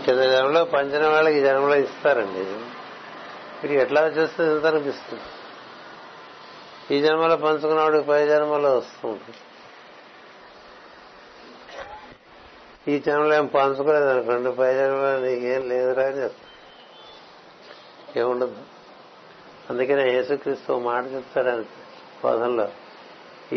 కింద 0.05 0.21
జన్మలో 0.33 0.61
పంచిన 0.75 1.03
వాళ్ళకి 1.13 1.37
ఈ 1.39 1.43
జన్మలో 1.47 1.75
ఇస్తారండి 1.85 2.43
మీరు 3.59 3.73
ఎట్లా 3.83 4.01
చూస్తే 4.17 4.43
ఎంత 4.53 4.65
అనిపిస్తుంది 4.73 5.29
ఈ 6.95 6.99
జన్మలో 7.05 7.35
వాడికి 7.81 8.05
పై 8.11 8.21
జన్మలో 8.33 8.71
వస్తుంది 8.79 9.33
ఈ 12.91 12.95
జన్మలో 13.05 13.33
ఏం 13.39 13.47
పంచుకోలేదు 13.57 14.09
అనుకోండి 14.13 14.51
పై 14.61 14.69
జన్మలో 14.79 15.11
నీకేం 15.27 15.63
లేదురా 15.71 16.05
అని 16.11 16.19
చెప్తాను 16.23 16.49
ఏముండదు 18.21 18.61
అందుకనే 19.71 20.05
యేసుక్రీస్తు 20.15 20.79
మాట 20.87 21.03
చెప్తాడని 21.15 21.65
బోధనలో 22.21 22.65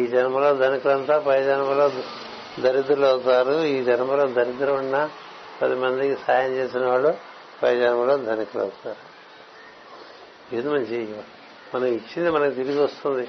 ఈ 0.01 0.03
జన్మలో 0.15 0.51
ధనికులంతా 0.65 1.17
పై 1.29 1.39
జన్మలో 1.49 1.87
దరిద్రులు 2.65 3.07
అవుతారు 3.13 3.55
ఈ 3.73 3.77
జన్మలో 3.89 4.25
దరిద్రం 4.37 4.77
ఉన్నా 4.83 5.01
పది 5.65 5.77
మందికి 5.83 6.15
సాయం 6.23 6.51
చేసిన 6.59 6.83
వాళ్ళు 6.93 7.11
పై 7.61 7.71
జన్మలో 7.83 8.15
ధనికులు 8.29 8.63
వస్తారు 8.71 9.03
ఇది 10.55 10.65
మనం 10.73 10.83
జీవనం 10.91 11.29
మనం 11.75 11.87
ఇచ్చింది 11.99 12.31
మనకు 12.35 12.55
తిరిగి 12.59 12.81
వస్తుంది 12.87 13.25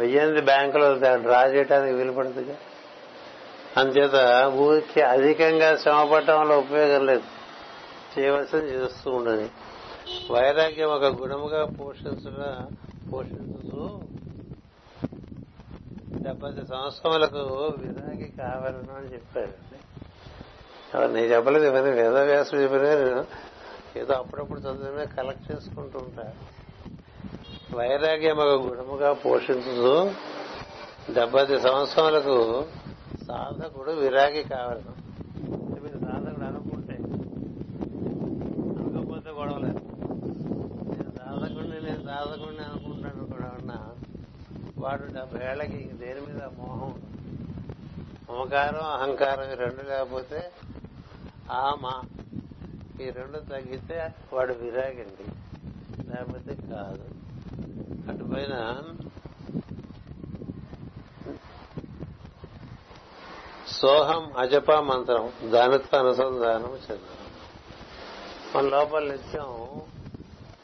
వెయ్యింది 0.00 0.40
బ్యాంకులో 0.50 0.86
డ్రా 1.26 1.40
చేయడానికి 1.54 1.94
వీలు 1.98 2.14
పడుతుంది 2.18 2.54
అందుచేత 3.80 4.18
ఊరికి 4.64 5.00
అధికంగా 5.14 5.68
శ్రమ 5.82 6.00
పడటం 6.12 6.36
వల్ల 6.40 6.54
ఉపయోగం 6.64 7.02
లేదు 7.10 7.26
చేయవలసింది 8.14 8.70
చేస్తూ 8.76 9.08
ఉండదు 9.18 9.46
వైరాగ్యం 10.36 10.90
ఒక 10.98 11.10
గుణముగా 11.20 11.62
పోషించడం 11.80 12.64
పోషించు 13.12 13.84
డెబ్బై 16.26 16.50
సంవత్సరములకు 16.74 17.42
విరాగి 17.82 18.28
కావాలను 18.42 18.94
అని 19.00 19.08
చెప్పారు 19.16 19.54
నేను 21.16 21.28
చెప్పలేదు 21.32 21.66
ఇవన్నీ 21.70 21.90
వేదవ్యాసుడు 22.00 22.60
చెప్పినా 22.64 22.88
ఏదో 24.00 24.12
అప్పుడప్పుడు 24.22 24.60
చదివినా 24.64 25.04
కలెక్ట్ 25.16 25.46
చేసుకుంటూ 25.50 25.96
ఉంటా 26.06 26.24
వైరాగ్యం 27.78 28.38
ఒక 28.44 28.54
గుణముగా 28.66 29.10
పోషించదు 29.24 29.94
డెబ్బై 31.16 31.42
సంవత్సరాలకు 31.68 32.36
సాధకుడు 33.28 33.92
విరాగి 34.02 34.42
కావాలి 34.54 34.82
మీరు 35.84 35.98
సాధకుడు 36.06 36.44
అనుకుంటే 36.50 36.94
అనుకోకపోతే 38.78 39.30
గొడవలేదు 39.38 39.80
నేను 40.98 41.12
సాధకుడిని 41.20 41.78
నేను 41.88 42.02
సాధకుడిని 42.10 42.64
అనుకుంటాను 42.70 43.24
కూడా 43.34 43.50
ఉన్నా 43.60 43.78
వాడు 44.84 45.06
డెబ్బై 45.18 45.42
ఏళ్ళకి 45.52 45.78
దేని 46.02 46.20
మీద 46.28 46.42
మోహం 46.60 46.90
మమకారం 48.28 48.84
అహంకారం 48.98 49.48
రెండు 49.64 49.82
లేకపోతే 49.92 50.40
ఆమా 51.66 51.92
ఈ 53.04 53.06
రెండు 53.18 53.38
తగ్గితే 53.52 53.96
వాడు 54.34 54.52
విరాగండి 54.60 55.24
లేకపోతే 56.08 56.52
కాదు 56.70 57.06
అటుపైన 58.10 58.54
సోహం 63.78 64.24
అజప 64.42 64.68
మంత్రం 64.90 65.26
దానితో 65.54 65.90
అనుసంధానం 66.02 66.72
చెందాం 66.86 67.16
మన 68.52 68.64
లోపల 68.74 69.02
నిత్యం 69.12 69.52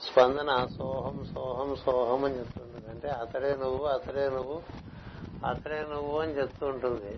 స్పందన 0.06 0.50
సోహం 0.78 1.18
సోహం 1.34 1.70
సోహం 1.86 2.20
అని 2.28 2.36
చెప్తుంది 2.40 2.80
అంటే 2.94 3.10
అతడే 3.22 3.52
నువ్వు 3.64 3.82
అతడే 3.96 4.26
నువ్వు 4.36 4.56
అతడే 5.50 5.80
నువ్వు 5.94 6.14
అని 6.24 6.34
చెప్తూ 6.40 6.64
ఉంటుంది 6.72 7.12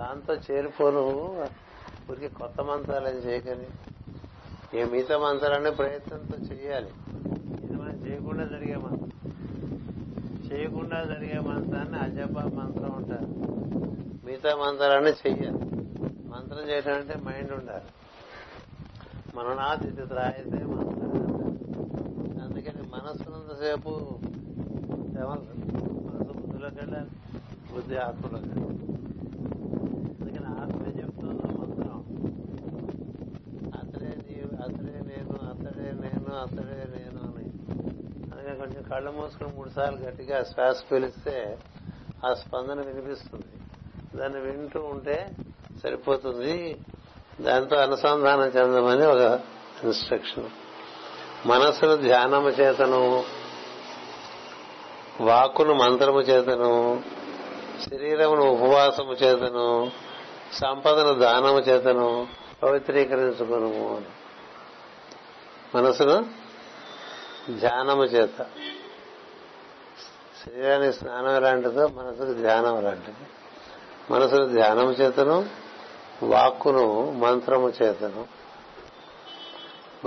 దాంతో 0.00 0.32
చేరిపో 0.48 0.84
నువ్వు 0.98 1.24
ఊరికి 2.10 2.28
కొత్త 2.38 2.60
మంత్రాలు 2.68 3.08
చేయకండి 3.26 3.66
ఏ 4.78 4.82
మిగతా 4.92 5.16
మంత్రాలన్నీ 5.24 5.70
ప్రయత్నంతో 5.80 6.36
చేయాలి 6.50 6.90
ఇది 7.64 7.74
మనం 7.80 7.96
చేయకుండా 8.06 8.44
జరిగే 8.52 8.76
మంత్రం 8.86 9.12
చేయకుండా 10.48 10.98
జరిగే 11.12 11.38
మంత్రాన్ని 11.50 11.98
అజప 12.04 12.36
మంత్రం 12.60 12.92
ఉంటారు 13.00 13.28
మిగతా 14.26 14.52
మంత్రాలన్నీ 14.64 15.12
చెయ్యాలి 15.22 15.58
మంత్రం 16.34 16.62
చేయడం 16.70 16.94
అంటే 17.00 17.16
మైండ్ 17.28 17.52
ఉండాలి 17.58 17.90
మన 19.36 19.48
నాది 19.60 19.90
త్రాయితే 20.12 20.60
మంత్రం 20.76 21.12
అందుకని 22.46 22.82
మనస్సునంతసేపు 22.96 23.92
మనసు 26.08 26.32
బుద్ధిలోకి 26.40 26.78
వెళ్ళాలి 26.82 27.10
బుద్ధి 27.74 27.96
ఆత్మలోకి 28.08 28.48
వెళ్ళాలి 28.52 28.98
నేను 36.30 36.42
అతడే 36.46 36.76
నేను 36.96 37.20
అని 37.36 37.44
అందుకని 38.30 38.56
కొంచెం 38.60 38.82
కళ్ళు 38.90 39.10
మూసుకుని 39.16 39.48
మూడు 39.56 39.70
సార్లు 39.76 39.96
గట్టిగా 40.06 40.36
శ్వాస 40.50 40.76
పిలిస్తే 40.90 41.34
ఆ 42.26 42.30
స్పందన 42.42 42.80
వినిపిస్తుంది 42.88 43.50
దాన్ని 44.18 44.40
వింటూ 44.44 44.80
ఉంటే 44.92 45.16
సరిపోతుంది 45.80 46.54
దాంతో 47.46 47.76
అనుసంధానం 47.86 48.50
చెందమని 48.56 49.04
ఒక 49.14 49.24
ఇన్స్ట్రక్షన్ 49.86 50.46
మనస్సును 51.52 51.96
ధ్యానము 52.06 52.52
చేతను 52.60 53.02
వాకును 55.30 55.74
మంత్రము 55.84 56.22
చేతను 56.30 56.72
శరీరమును 57.88 58.46
ఉపవాసము 58.54 59.16
చేతను 59.24 59.68
సంపదను 60.62 61.14
దానము 61.26 61.62
చేతను 61.72 62.08
పవిత్రీకరించుకును 62.64 63.70
అని 63.98 64.10
మనసును 65.74 66.14
ధ్యానము 67.62 68.04
చేత 68.14 68.38
శరీరానికి 70.40 70.94
స్నానం 70.98 71.34
లాంటిదో 71.44 71.84
మనసుకు 71.98 72.34
ధ్యానం 72.44 72.76
లాంటిది 72.86 73.26
మనసును 74.12 74.46
ధ్యానము 74.56 74.92
చేతను 75.00 75.36
వాక్కును 76.32 76.84
మంత్రము 77.24 77.68
చేతను 77.80 78.22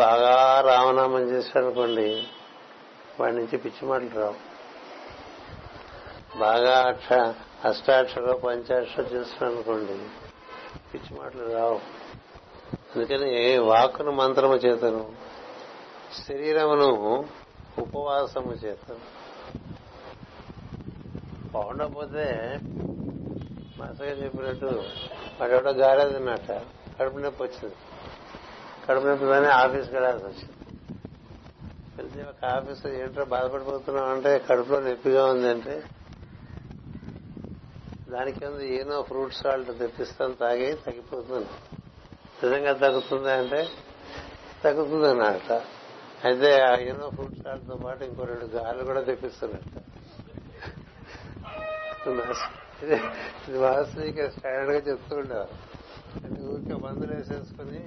బాగా 0.04 0.34
రామనామం 0.70 1.24
చేశాడనుకోండి 1.34 2.08
వాడి 3.20 3.36
నుంచి 3.40 3.56
పిచ్చి 3.64 3.84
మాటలు 3.92 4.16
రావు 4.22 4.38
బాగా 6.46 6.76
అక్ష 6.92 7.10
అష్టాక్షర 7.70 8.30
పంచాక్షర 8.46 9.04
చేస్తున్నానుకోండి 9.16 9.98
పిచ్చి 10.92 11.12
మాటలు 11.20 11.46
రావు 11.58 11.80
అందుకని 12.94 13.32
వాక్కును 13.72 14.12
మంత్రము 14.24 14.58
చేతను 14.68 15.04
శరీరమును 16.22 16.90
ఉపవాసము 17.84 18.54
చేత 18.64 18.86
బాగుండకపోతే 21.54 22.26
మాసగా 23.80 24.14
చెప్పినట్టు 24.22 24.70
వాడెవడో 25.38 25.72
గారేదన్నట్ట 25.84 26.50
కడుపు 26.98 27.20
నొప్పి 27.26 27.42
వచ్చింది 27.46 27.76
కడుపు 28.86 29.08
నొప్పి 29.10 29.28
కానీ 29.34 29.50
ఆఫీస్కి 29.64 29.94
వెళ్ళాల్సి 29.98 30.26
వచ్చింది 30.30 30.52
వెళ్తే 31.98 32.22
ఒక 32.32 32.44
ఆఫీస్ 32.58 32.84
ఏంటో 33.02 33.26
బాధపడిపోతున్నాం 33.36 34.08
అంటే 34.16 34.32
కడుపులో 34.50 34.80
నొప్పిగా 34.90 35.24
ఉందంటే 35.34 35.76
దానికి 38.14 38.42
ముందు 38.48 38.66
ఏనో 38.80 38.98
ఫ్రూట్స్ 39.12 39.40
సాల్ట్ 39.44 39.72
తెప్పిస్తాను 39.84 40.36
తాగి 40.44 40.68
తగ్గిపోతుంది 40.86 41.52
నిజంగా 42.44 42.74
తగ్గుతుంది 42.84 43.32
అంటే 43.42 43.62
తగ్గుతుంది 44.64 45.08
అన్నట్ట 45.14 45.54
అయితే 46.28 46.50
ఆ 46.68 46.70
ఏదో 46.92 47.06
ఫ్రూట్ 47.16 47.34
చాట్ 47.46 47.64
తో 47.70 47.76
పాటు 47.86 48.02
ఇంకో 48.10 48.26
రెండు 48.30 48.46
గాలు 48.58 48.84
కూడా 48.90 49.02
తెప్పిస్తున్నట్టు 49.10 49.82
వాస్తవిక 53.66 54.22
స్టాండర్డ్ 54.36 54.72
గా 54.76 54.80
చెప్తూ 54.90 55.14
ఉండేవారు 55.22 55.54
అంటే 56.26 56.40
ఊరికే 56.54 56.76
మందులు 56.86 57.12
వేసేసుకుని 57.18 57.84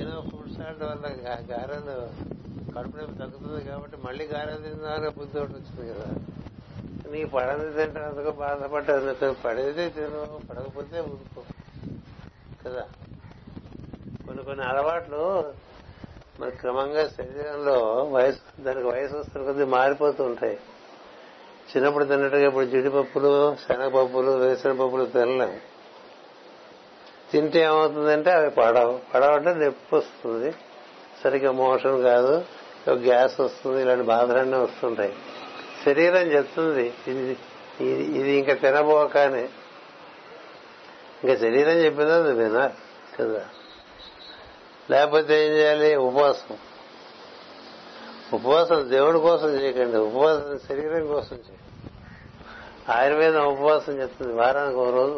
ఏదో 0.00 0.14
ఫుడ్ 0.30 0.50
స్టాండ్ 0.54 0.82
వల్ల 0.88 1.06
గారెలు 1.52 1.96
కడుపు 2.74 2.96
నొప్పి 3.00 3.16
తగ్గుతుంది 3.20 3.60
కాబట్టి 3.70 3.96
మళ్ళీ 4.08 4.24
గారెలు 4.34 4.62
తిందామనే 4.66 5.10
బుద్ధి 5.18 5.36
ఒకటి 5.42 5.54
వచ్చింది 5.60 5.84
కదా 5.92 6.08
నీ 7.12 7.20
పడది 7.36 7.70
తింటే 7.78 8.00
అందుకు 8.10 8.30
బాధపడ్డా 8.44 9.28
పడేదే 9.46 9.84
తిను 9.96 10.20
పడకపోతే 10.48 11.00
ఊరుకో 11.12 11.42
కదా 12.62 12.84
కొన్ని 14.26 14.42
కొన్ని 14.48 14.64
అలవాట్లు 14.70 15.22
మరి 16.40 16.52
క్రమంగా 16.62 17.02
శరీరంలో 17.16 17.76
వయసు 18.14 18.42
దానికి 18.66 18.88
వయసు 18.94 19.14
వస్తున్న 19.18 19.42
కొద్ది 19.48 19.66
మారిపోతూ 19.76 20.20
ఉంటాయి 20.30 20.56
చిన్నప్పుడు 21.70 22.04
తిన్నట్టుగా 22.10 22.46
ఇప్పుడు 22.50 22.66
జీడిపప్పులు 22.72 23.30
శనగపప్పులు 23.62 24.32
వేసిన 24.42 24.72
పప్పులు 24.80 25.04
తినలేము 25.14 25.58
తింటే 27.30 27.60
ఏమవుతుందంటే 27.68 28.30
అవి 28.38 28.50
పడవు 28.60 28.92
పడవంటే 29.12 29.52
నొప్పి 29.62 29.90
వస్తుంది 30.00 30.50
సరిగ్గా 31.22 31.50
మోషన్ 31.62 31.98
కాదు 32.10 32.34
గ్యాస్ 33.08 33.36
వస్తుంది 33.46 33.78
ఇలాంటి 33.84 34.06
బాధలన్నీ 34.12 34.58
వస్తుంటాయి 34.66 35.14
శరీరం 35.84 36.26
చెప్తుంది 36.36 36.86
ఇది 37.12 37.36
ఇది 38.20 38.30
ఇంకా 38.40 38.54
తినబోకానే 38.64 39.44
ఇంకా 41.22 41.34
శరీరం 41.44 41.78
చెప్పిందో 41.86 42.14
అది 42.22 42.32
వినాలి 42.42 42.76
కదా 43.16 43.42
లేకపోతే 44.92 45.34
ఏం 45.44 45.50
చేయాలి 45.58 45.88
ఉపవాసం 46.08 46.50
ఉపవాసం 48.36 48.78
దేవుడి 48.94 49.18
కోసం 49.28 49.50
చేయకండి 49.60 49.98
ఉపవాసం 50.08 50.54
శరీరం 50.68 51.04
కోసం 51.14 51.36
చేయండి 51.46 51.64
ఆయుర్వేదం 52.96 53.44
ఉపవాసం 53.54 53.94
చెప్తుంది 54.02 54.32
వారానికి 54.42 54.78
ఒక 54.84 54.90
రోజు 54.98 55.14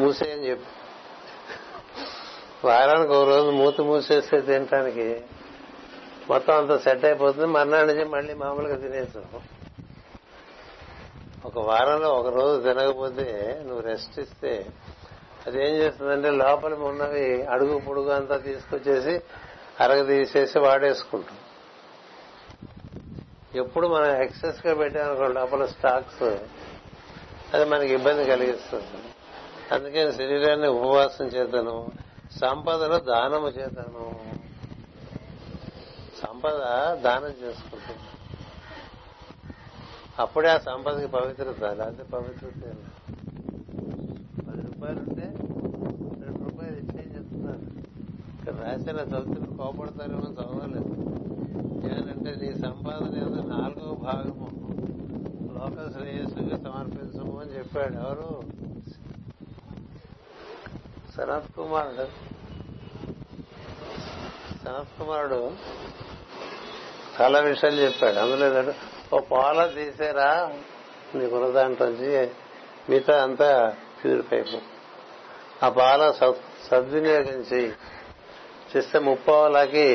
మూసేయని 0.00 0.46
చెప్పి 0.50 0.68
వారానికి 2.68 3.12
ఒక 3.18 3.24
రోజు 3.32 3.50
మూత 3.60 3.76
మూసేస్తే 3.90 4.38
తినటానికి 4.48 5.06
మొత్తం 6.30 6.54
అంత 6.60 6.72
సెట్ 6.84 7.04
అయిపోతుంది 7.10 7.48
మర్నాడు 7.56 7.86
నుంచి 7.90 8.04
మళ్ళీ 8.16 8.34
మామూలుగా 8.44 8.76
తినేస్తాం 8.84 9.26
ఒక 11.48 11.56
వారంలో 11.68 12.08
ఒక 12.20 12.28
రోజు 12.38 12.54
తినకపోతే 12.66 13.28
నువ్వు 13.66 13.82
రెస్ట్ 13.90 14.16
ఇస్తే 14.24 14.52
అది 15.46 15.58
ఏం 15.66 15.74
చేస్తుందంటే 15.80 16.30
లోపల 16.42 16.72
ఉన్నవి 16.90 17.26
అడుగు 17.54 17.76
పొడుగు 17.86 18.10
అంతా 18.18 18.36
తీసుకొచ్చేసి 18.48 19.14
అరగ 19.82 20.00
తీసేసి 20.12 20.58
వాడేసుకుంటాం 20.66 21.38
ఎప్పుడు 23.62 23.86
మనం 23.94 24.10
ఎక్సెస్ 24.24 24.60
గా 24.66 24.72
పెట్టామనుకో 24.80 25.28
లోపల 25.38 25.62
స్టాక్స్ 25.74 26.22
అది 27.54 27.64
మనకి 27.72 27.92
ఇబ్బంది 27.98 28.24
కలిగిస్తుంది 28.32 28.98
అందుకని 29.74 30.12
శరీరాన్ని 30.20 30.68
ఉపవాసం 30.78 31.26
చేతను 31.36 31.74
సంపదను 32.42 32.98
దానము 33.12 33.48
చేతను 33.58 34.04
సంపద 36.22 36.56
దానం 37.06 37.34
చేసుకుంటుంది 37.42 38.06
అప్పుడే 40.22 40.48
ఆ 40.56 40.58
సంపదకి 40.70 41.08
పవిత్రత 41.18 41.60
లేకపోతే 41.80 42.04
పవిత్రత 42.14 42.62
రూపాయలు 44.80 45.00
ఉంటే 45.12 45.26
రెండు 46.24 46.38
రూపాయలు 46.44 46.76
ఎక్స్చేంజ్ 46.82 47.10
చెప్తున్నారు 47.16 47.64
ఇక్కడ 48.36 48.54
రాసిన 48.64 49.00
చదువుతున్న 49.10 49.46
కోపడతారేమో 49.58 50.28
చదవలేదు 50.36 50.94
ఏమనంటే 51.88 52.30
నీ 52.42 52.48
సంపాదన 52.66 53.12
ఏదో 53.24 53.40
నాలుగో 53.54 53.90
భాగము 54.06 54.48
లోక 55.56 55.84
శ్రేయస్సుకి 55.96 56.56
సమర్పించము 56.64 57.34
అని 57.42 57.52
చెప్పాడు 57.58 57.94
ఎవరు 58.04 58.28
సనత్ 61.16 61.50
కుమారుడు 61.58 62.06
సనత్ 64.62 64.94
కుమారుడు 65.02 65.42
చాలా 67.18 67.40
విషయాలు 67.50 67.80
చెప్పాడు 67.88 68.18
అందులో 68.24 68.72
ఓ 69.12 69.20
పాల 69.34 69.60
తీసేరా 69.78 70.30
నీ 71.18 71.26
దాంట్లోంచి 71.60 72.10
మిగతా 72.90 73.14
అంతా 73.28 73.48
ప్యూరిఫై 74.00 74.34
అయిపో 74.36 74.58
ఆ 75.66 75.68
పాల 75.78 76.02
సద్వినియోగించి 76.66 77.62
చేస్తే 78.72 78.98
ముప్పావులకి 79.08 79.88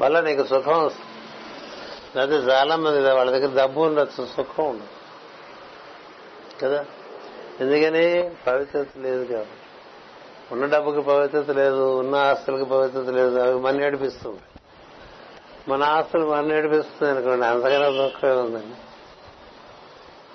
మళ్ళీ 0.00 0.20
నీకు 0.28 0.44
సుఖం 0.52 0.78
వస్తుంది 0.86 1.14
అది 2.24 2.36
చాలా 2.48 2.74
మంది 2.84 2.98
వాళ్ళ 3.18 3.28
దగ్గర 3.34 3.52
డబ్బు 3.60 3.80
ఉండొచ్చు 3.88 4.22
సుఖం 4.36 4.64
ఉండదు 4.72 4.94
కదా 6.62 6.80
ఎందుకని 7.62 8.04
పవిత్రత 8.46 8.88
లేదు 9.06 9.22
కాబట్టి 9.32 9.62
ఉన్న 10.54 10.64
డబ్బుకి 10.74 11.02
పవిత్రత 11.12 11.48
లేదు 11.62 11.84
ఉన్న 12.02 12.14
ఆస్తులకి 12.30 12.66
పవిత్రత 12.74 13.08
లేదు 13.18 13.36
అవి 13.44 13.56
మన 13.66 13.74
నేడిపిస్తుంది 13.84 14.42
మన 15.70 15.80
ఆస్తులు 15.94 16.24
మన 16.32 16.42
నేడిపిస్తుంది 16.54 17.08
అనుకోండి 17.14 17.44
అంతగా 17.52 17.78
దుఃఖమే 18.00 18.34
ఉందండి 18.46 18.78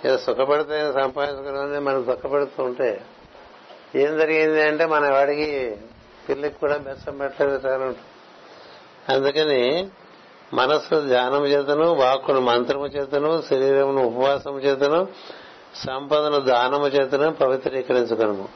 ఏదో 0.07 0.17
సుఖపడితే 0.27 0.77
సంపాదించుకోవడం 1.01 1.83
మనం 1.89 1.99
దుఃఖపడుతూ 2.11 2.59
ఉంటే 2.69 2.89
ఏం 4.03 4.11
జరిగింది 4.21 4.61
అంటే 4.69 4.83
మన 4.93 5.05
వాడికి 5.17 5.49
పిల్లకి 6.27 6.57
కూడా 6.63 6.75
బెస్సం 6.87 7.15
పెట్టలేదు 7.21 7.59
సార్ 7.65 7.83
అందుకని 9.13 9.61
మనస్సు 10.59 10.95
ధ్యానం 11.13 11.43
చేతను 11.53 11.85
వాక్కును 12.01 12.41
మంత్రము 12.51 12.87
చేతను 12.95 13.29
శరీరమును 13.49 14.01
ఉపవాసము 14.09 14.59
చేతను 14.67 14.99
సంపదను 15.85 16.39
దానము 16.53 16.87
చేతను 16.95 17.27
పవిత్రీకరించగలము 17.41 18.47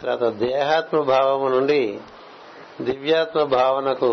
తర్వాత 0.00 0.26
దేహాత్మ 0.44 0.98
భావము 1.14 1.48
నుండి 1.54 1.80
దివ్యాత్మ 2.86 3.40
భావనకు 3.58 4.10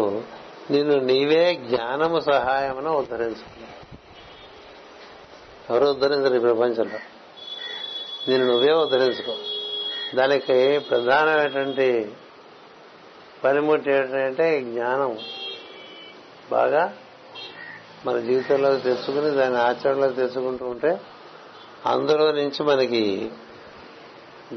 నిన్ను 0.74 0.96
నీవే 1.12 1.46
జ్ఞానము 1.68 2.18
సహాయమును 2.32 2.90
ఉద్ధరించు 3.04 3.46
ఎవరు 5.70 5.88
ఉద్ధరించరు 5.94 6.36
ఈ 6.40 6.44
ప్రపంచంలో 6.48 7.00
నేను 8.28 8.44
నువ్వే 8.52 8.72
ఉద్ధరించుకో 8.86 9.36
దానికి 10.18 10.58
ప్రధానమైనటువంటి 10.90 11.88
పనిముట్టు 13.44 13.90
ఏంటంటే 13.98 14.46
జ్ఞానం 14.72 15.12
బాగా 16.56 16.84
మన 18.06 18.18
జీవితంలో 18.28 18.70
తెచ్చుకుని 18.88 19.30
దాని 19.40 19.58
ఆచరణలో 19.68 20.10
తెచ్చుకుంటూ 20.20 20.66
ఉంటే 20.74 20.92
అందులో 21.94 22.26
నుంచి 22.40 22.62
మనకి 22.72 23.04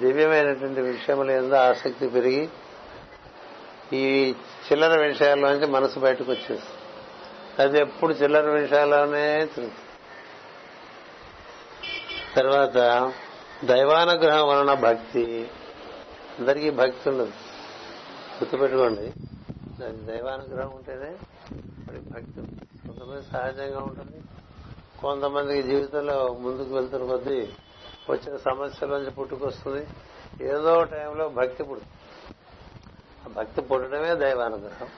దివ్యమైనటువంటి 0.03 0.83
విషయముల 0.91 1.31
ఎందు 1.41 1.57
ఆసక్తి 1.69 2.07
పెరిగి 2.17 2.45
ఈ 4.03 4.07
చిల్లర 4.67 4.93
విషయాల్లోంచి 5.09 5.69
మనసు 5.77 5.99
బయటకు 6.07 6.29
వచ్చేస్తుంది 6.35 6.79
అది 7.63 7.77
ఎప్పుడు 7.87 8.13
చిల్లర 8.23 8.47
విషయాల్లోనే 8.61 9.27
తెలుసు 9.55 9.83
తర్వాత 12.37 12.77
దైవానుగ్రహం 13.71 14.45
వలన 14.49 14.73
భక్తి 14.85 15.23
అందరికీ 16.39 16.71
భక్తి 16.81 17.05
ఉండదు 17.11 17.35
గుర్తుపెట్టుకోండి 18.39 19.05
దైవానుగ్రహం 20.11 20.73
ఉంటేనే 20.79 21.11
భక్తి 22.15 22.39
కొంతమంది 22.87 23.23
సహజంగా 23.33 23.81
ఉంటుంది 23.91 24.21
కొంతమందికి 25.03 25.63
జీవితంలో 25.71 26.17
ముందుకు 26.47 26.73
వెళ్తున్న 26.79 27.07
కొద్దీ 27.13 27.39
వచ్చిన 28.13 28.35
సమస్యలోంచి 28.49 29.13
పుట్టుకొస్తుంది 29.21 29.83
ఏదో 30.55 30.73
టైంలో 30.95 31.25
భక్తి 31.41 31.63
పుడుతుంది 31.71 31.99
ఆ 33.23 33.29
భక్తి 33.41 33.61
పుట్టడమే 33.71 34.13
దైవానుగ్రహం 34.27 34.89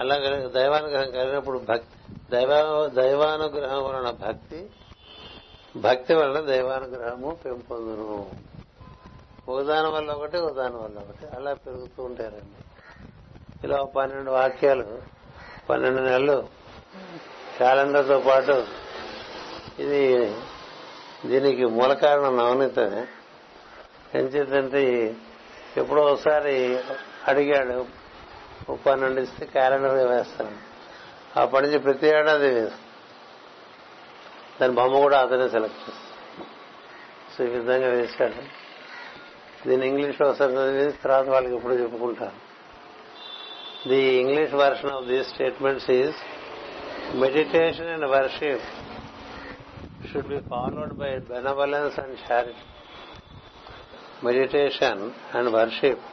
అలా 0.00 0.16
దైవానుగ్రహం 0.58 1.08
కలిగినప్పుడు 1.18 1.58
భక్తి 1.72 1.96
దైవ 2.36 2.60
దైవానుగ్రహం 3.02 3.80
వలన 3.88 4.10
భక్తి 4.26 4.60
భక్తి 5.86 6.12
వల్ల 6.18 6.36
దైవానుగ్రహము 6.50 7.30
పెంపొందును 7.42 8.06
ఉదాహరణ 9.58 9.88
వల్ల 9.96 10.08
ఒకటి 10.18 10.38
ఉదాహరణ 10.48 10.76
వల్ల 10.84 10.96
ఒకటి 11.04 11.24
అలా 11.36 11.52
పెరుగుతూ 11.66 12.00
ఉంటారండి 12.08 12.60
ఇలా 13.66 13.78
పన్నెండు 13.96 14.30
వాక్యాలు 14.38 14.86
పన్నెండు 15.68 16.00
నెలలు 16.08 16.36
క్యాలెండర్తో 17.58 18.18
పాటు 18.28 18.56
ఇది 19.84 20.02
దీనికి 21.30 21.64
మూల 21.76 21.92
కారణం 22.04 22.34
నవనీత 22.40 22.78
ఎంచేతంటే 24.20 24.82
ఎప్పుడో 25.82 26.00
ఒకసారి 26.12 26.54
అడిగాడు 27.32 27.78
పన్నెండు 28.88 29.20
ఇస్తే 29.26 29.44
క్యాలెండర్ 29.56 29.96
వేస్తాను 30.14 30.58
ఆ 31.40 31.42
పని 31.54 31.78
ప్రతి 31.88 32.06
ఏడాది 32.16 32.48
వేస్తాను 32.58 32.88
దాని 34.60 34.74
బొమ్మ 34.78 34.94
కూడా 35.06 35.18
అతనే 35.24 35.46
సెలెక్ట్ 35.56 35.78
చేస్తాడు 35.82 36.08
సో 37.32 37.38
ఈ 37.46 37.50
విధంగా 37.56 37.90
వేశాడు 37.98 38.40
దీని 39.66 39.84
ఇంగ్లీష్ 39.90 40.18
ఒకసారి 40.26 40.52
చదివేసి 40.58 40.96
తర్వాత 41.04 41.26
వాళ్ళకి 41.34 41.54
ఇప్పుడు 41.58 41.74
చెప్పుకుంటారు 41.82 42.38
the 43.90 43.98
English 44.22 44.54
version 44.62 44.92
of 44.98 45.06
these 45.12 45.28
statements 45.34 45.88
is 46.02 46.18
meditation 47.24 47.90
and 47.94 48.06
worship 48.16 48.66
should 50.10 50.30
be 50.36 50.40
followed 50.52 50.94
by 51.02 51.10
benevolence 51.32 51.96
and 52.04 52.16
charity 52.26 52.54
meditation 54.28 55.02
and 55.38 55.50
worship 55.58 56.04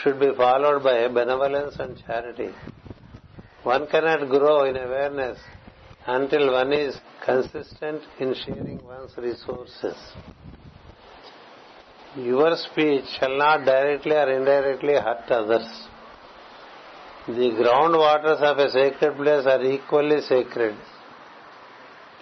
should 0.00 0.20
be 0.26 0.30
followed 0.42 0.80
by 0.88 0.96
benevolence 1.20 1.76
and 1.84 1.96
charity 2.06 2.48
one 3.70 3.86
cannot 3.92 4.26
grow 4.36 4.52
in 4.70 4.80
awareness 4.88 5.44
until 6.14 6.52
one 6.52 6.72
is 6.72 6.96
consistent 7.24 8.00
in 8.20 8.32
sharing 8.42 8.78
one's 8.86 9.14
resources. 9.18 9.96
Your 12.16 12.56
speech 12.56 13.04
shall 13.18 13.36
not 13.36 13.64
directly 13.64 14.12
or 14.22 14.30
indirectly 14.30 14.94
hurt 14.94 15.30
others. 15.38 15.68
The 17.26 17.50
ground 17.60 17.94
waters 18.04 18.38
of 18.40 18.56
a 18.58 18.70
sacred 18.70 19.16
place 19.16 19.46
are 19.46 19.62
equally 19.64 20.20
sacred. 20.20 20.76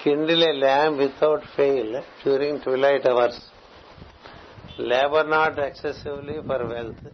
Kindle 0.02 0.42
a 0.42 0.54
lamp 0.64 0.98
without 0.98 1.42
fail 1.54 2.02
during 2.24 2.60
twilight 2.60 3.06
hours. 3.06 3.38
Labor 4.78 5.24
not 5.28 5.58
excessively 5.58 6.38
for 6.46 6.66
wealth. 6.66 7.04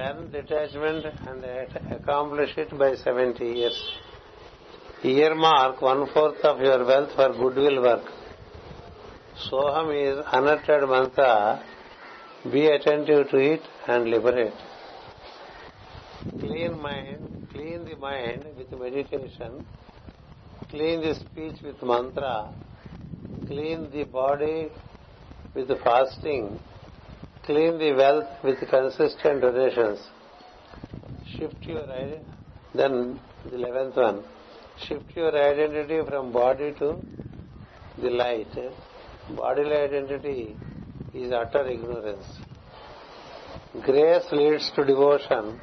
Learn 0.00 0.30
detachment 0.32 1.04
and 1.28 1.44
accomplish 2.00 2.56
it 2.56 2.76
by 2.78 2.94
70 2.96 3.44
years. 3.44 3.78
Earmark 5.04 5.80
1/4 5.80 6.44
of 6.48 6.60
your 6.60 6.84
wealth 6.84 7.10
for 7.16 7.28
goodwill 7.38 7.82
work. 7.82 8.04
Soham 9.44 9.88
is 10.00 10.18
unuttered 10.32 10.88
mantra. 10.88 11.60
Be 12.52 12.66
attentive 12.66 13.28
to 13.30 13.38
it 13.38 13.62
and 13.88 14.08
liberate. 14.12 14.52
Clean 16.38 16.70
the 17.84 17.96
mind 18.04 18.44
with 18.58 18.72
meditation. 18.82 19.66
Clean 20.70 21.00
the 21.00 21.14
speech 21.16 21.56
with 21.62 21.82
mantra. 21.82 22.34
Clean 23.48 23.88
the 23.90 24.04
body 24.04 24.70
with 25.56 25.74
fasting. 25.82 26.60
Clean 27.48 27.76
the 27.76 27.92
wealth 28.02 28.44
with 28.44 28.62
consistent 28.74 29.42
donations. 29.46 30.06
Shift 31.32 31.68
your 31.72 31.82
idea. 32.02 32.20
Then 32.72 33.18
the 33.48 33.56
11th 33.56 34.00
one. 34.08 34.22
Shift 34.78 35.16
your 35.16 35.32
identity 35.36 36.00
from 36.08 36.32
body 36.32 36.72
to 36.80 36.96
the 38.00 38.10
light. 38.10 38.52
Bodily 39.30 39.76
identity 39.76 40.56
is 41.14 41.30
utter 41.30 41.68
ignorance. 41.68 42.26
Grace 43.82 44.26
leads 44.32 44.70
to 44.72 44.84
devotion. 44.84 45.60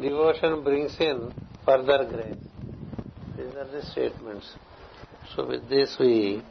Devotion 0.00 0.62
brings 0.62 0.94
in 1.00 1.32
further 1.64 2.04
grace. 2.04 2.42
These 3.36 3.54
are 3.56 3.68
the 3.70 3.82
statements. 3.90 4.54
So 5.34 5.46
with 5.46 5.68
this 5.68 5.96
we 5.98 6.42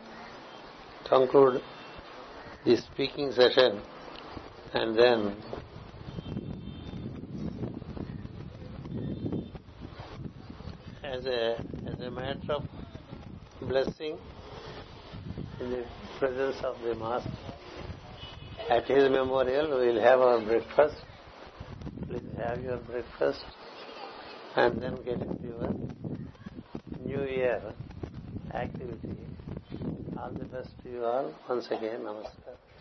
conclude 1.09 1.61
the 2.65 2.77
speaking 2.77 3.31
session 3.31 3.81
and 4.73 4.97
then 4.97 5.35
as 11.15 11.25
a, 11.25 11.41
as 11.89 11.99
a 12.07 12.11
matter 12.11 12.41
of 12.57 12.63
blessing 13.69 14.17
in 15.61 15.69
the 15.71 15.83
presence 16.19 16.57
of 16.69 16.75
the 16.85 16.93
Master. 16.95 17.31
At 18.69 18.85
his 18.87 19.09
memorial, 19.09 19.79
we 19.79 19.87
will 19.87 20.01
have 20.01 20.19
our 20.19 20.39
breakfast. 20.43 20.95
Please 22.07 22.31
have 22.43 22.61
your 22.63 22.77
breakfast 22.77 23.41
and 24.57 24.81
then 24.81 24.95
get 25.05 25.21
into 25.21 25.47
your 25.47 25.73
new 27.05 27.23
year 27.31 27.61
activity. 28.53 29.13
All 30.17 30.31
the 30.31 30.45
best 30.45 30.69
to 30.83 30.89
you 30.91 31.05
all. 31.05 31.33
Once 31.49 31.67
again, 31.67 32.01
namaskar. 32.09 32.74